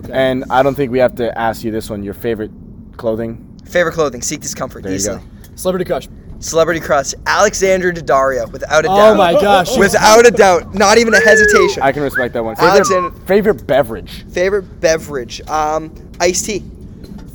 [0.00, 0.12] Okay.
[0.12, 2.02] and I don't think we have to ask you this one.
[2.02, 2.50] Your favorite
[2.96, 3.58] clothing?
[3.66, 4.82] Favorite clothing, seek discomfort.
[4.82, 5.20] There you go.
[5.54, 6.08] Celebrity crush.
[6.40, 9.12] Celebrity crush, Alexandra Daddario, without a Oh doubt.
[9.12, 9.76] Oh my gosh.
[9.76, 11.82] Without a doubt, not even a hesitation.
[11.82, 12.56] I can respect that one.
[12.56, 14.24] Favorite, Alexandra- favorite beverage.
[14.32, 16.62] Favorite beverage, um, iced tea.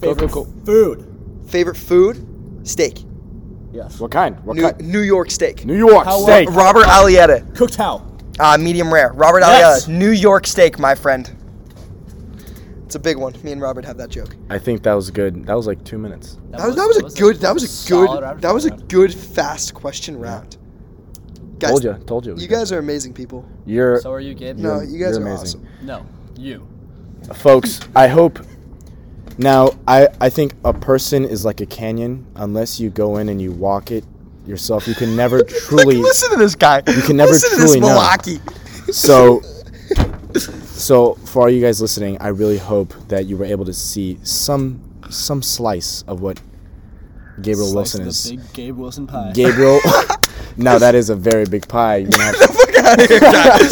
[0.01, 0.51] Favorite cool.
[0.65, 1.05] food.
[1.47, 2.25] Favorite food,
[2.67, 3.03] steak.
[3.71, 3.99] Yes.
[3.99, 4.43] What kind?
[4.43, 4.81] What New, kind?
[4.91, 5.65] New York steak.
[5.65, 6.49] New York How- steak.
[6.51, 8.01] Robert Alietta, Cooked how?
[8.39, 9.11] uh, medium rare.
[9.13, 9.85] Robert Yes.
[9.85, 11.29] Alietta, New York steak, my friend.
[12.85, 13.33] It's a big one.
[13.43, 14.35] Me and Robert have that joke.
[14.49, 15.45] I think that was good.
[15.45, 16.37] That was like two minutes.
[16.51, 17.37] That was, that was a good.
[17.37, 18.41] That was a good.
[18.41, 20.57] That was a good fast question round.
[21.57, 21.93] Guys, told you.
[22.05, 22.35] Told you.
[22.37, 23.47] you guys are amazing people.
[23.65, 24.57] You're So are you, Gabe?
[24.57, 25.61] No, You're- guys you're amazing.
[25.61, 25.67] awesome.
[25.81, 26.05] No.
[26.37, 26.67] You.
[27.33, 28.37] folks i hope
[29.37, 33.41] now i i think a person is like a canyon unless you go in and
[33.41, 34.03] you walk it
[34.45, 36.83] yourself you can never truly listen to this guy.
[36.85, 37.87] You can never listen truly to know.
[37.87, 38.91] this Milwaukee.
[38.91, 39.41] so
[40.75, 44.17] so for all you guys listening i really hope that you were able to see
[44.23, 46.39] some some slice of what
[47.41, 49.31] gabriel Slice wilson the is Big Gabe Wilson pie.
[49.33, 49.79] gabriel
[50.57, 53.69] now that is a very big pie You're gonna have- Fuck outta here, guys.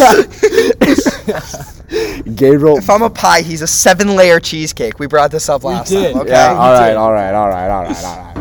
[2.36, 4.98] gabriel if I'm a pie, he's a seven-layer cheesecake.
[5.00, 6.14] We brought this up last did.
[6.14, 6.22] time.
[6.24, 6.32] Okay.
[6.32, 6.98] yeah all right did.
[6.98, 8.33] all right all right all right all right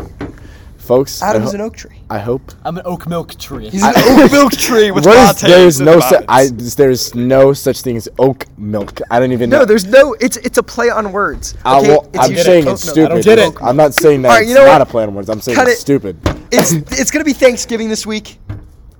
[0.83, 1.97] folks I, Adam's ho- an oak tree.
[2.09, 3.69] I hope I'm an oak milk tree.
[3.69, 7.53] He's an oak milk tree with What is, lattes there's no su- I, there's no
[7.53, 8.99] such thing as oak milk.
[9.09, 9.59] I don't even know.
[9.59, 10.13] No, there's no.
[10.19, 11.55] It's it's a play on words.
[11.65, 13.05] Uh, Okay, well, I'm saying it's stupid.
[13.05, 13.55] I don't get it.
[13.61, 14.81] I'm not saying that All right, it's you know not what?
[14.81, 15.29] a play on words.
[15.29, 15.81] I'm saying Cut it's it.
[15.81, 16.17] stupid.
[16.51, 18.39] It's it's gonna be Thanksgiving this week.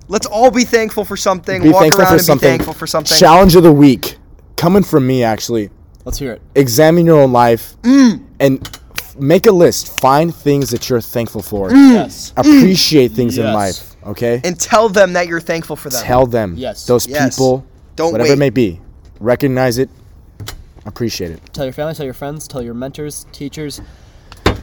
[0.08, 1.62] Let's all be thankful for something.
[1.64, 2.46] Be Walk thankful around for and something.
[2.48, 3.18] be thankful for something.
[3.18, 4.18] Challenge of the week,
[4.58, 5.70] coming from me actually.
[6.06, 6.42] Let's hear it.
[6.56, 8.26] Examine your own life Mm.
[8.42, 8.83] and f-
[9.18, 10.00] make a list.
[10.00, 11.70] Find things that you're thankful for.
[11.70, 11.94] Mm.
[11.94, 12.34] Yes.
[12.36, 12.40] Mm.
[12.42, 13.54] Appreciate things in Yes.
[13.56, 13.90] life.
[14.06, 14.42] Okay.
[14.44, 16.04] and tell them that you're thankful for them.
[16.04, 16.56] Tell them.
[16.58, 16.86] Yes.
[16.86, 17.36] Those Yes.
[17.36, 17.64] people.
[17.96, 18.34] Don't whatever wait.
[18.36, 18.82] it may be.
[19.22, 19.90] Recognize it.
[20.86, 21.40] Appreciate it.
[21.54, 23.80] Tell your family, tell your friends, tell your mentors, teachers,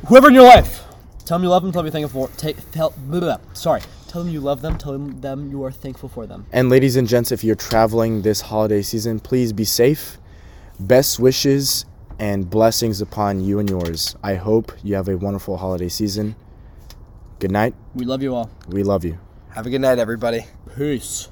[0.08, 0.82] whoever in your life.
[1.24, 1.72] Tell them you love them.
[1.72, 2.36] Tell them you're thankful for.
[2.36, 3.54] Take, tell, blah, blah, blah.
[3.54, 3.80] Sorry.
[4.08, 4.76] Tell them you love them.
[4.76, 6.44] Tell them, them you are thankful for them.
[6.52, 10.18] And ladies and gents, if you're traveling this holiday season, please be safe.
[10.78, 11.84] Best wishes
[12.20, 14.14] and blessings upon you and yours.
[14.22, 16.36] I hope you have a wonderful holiday season.
[17.38, 17.74] Good night.
[17.94, 18.50] We love you all.
[18.68, 19.18] We love you.
[19.54, 20.44] Have a good night, everybody.
[20.76, 21.29] Peace.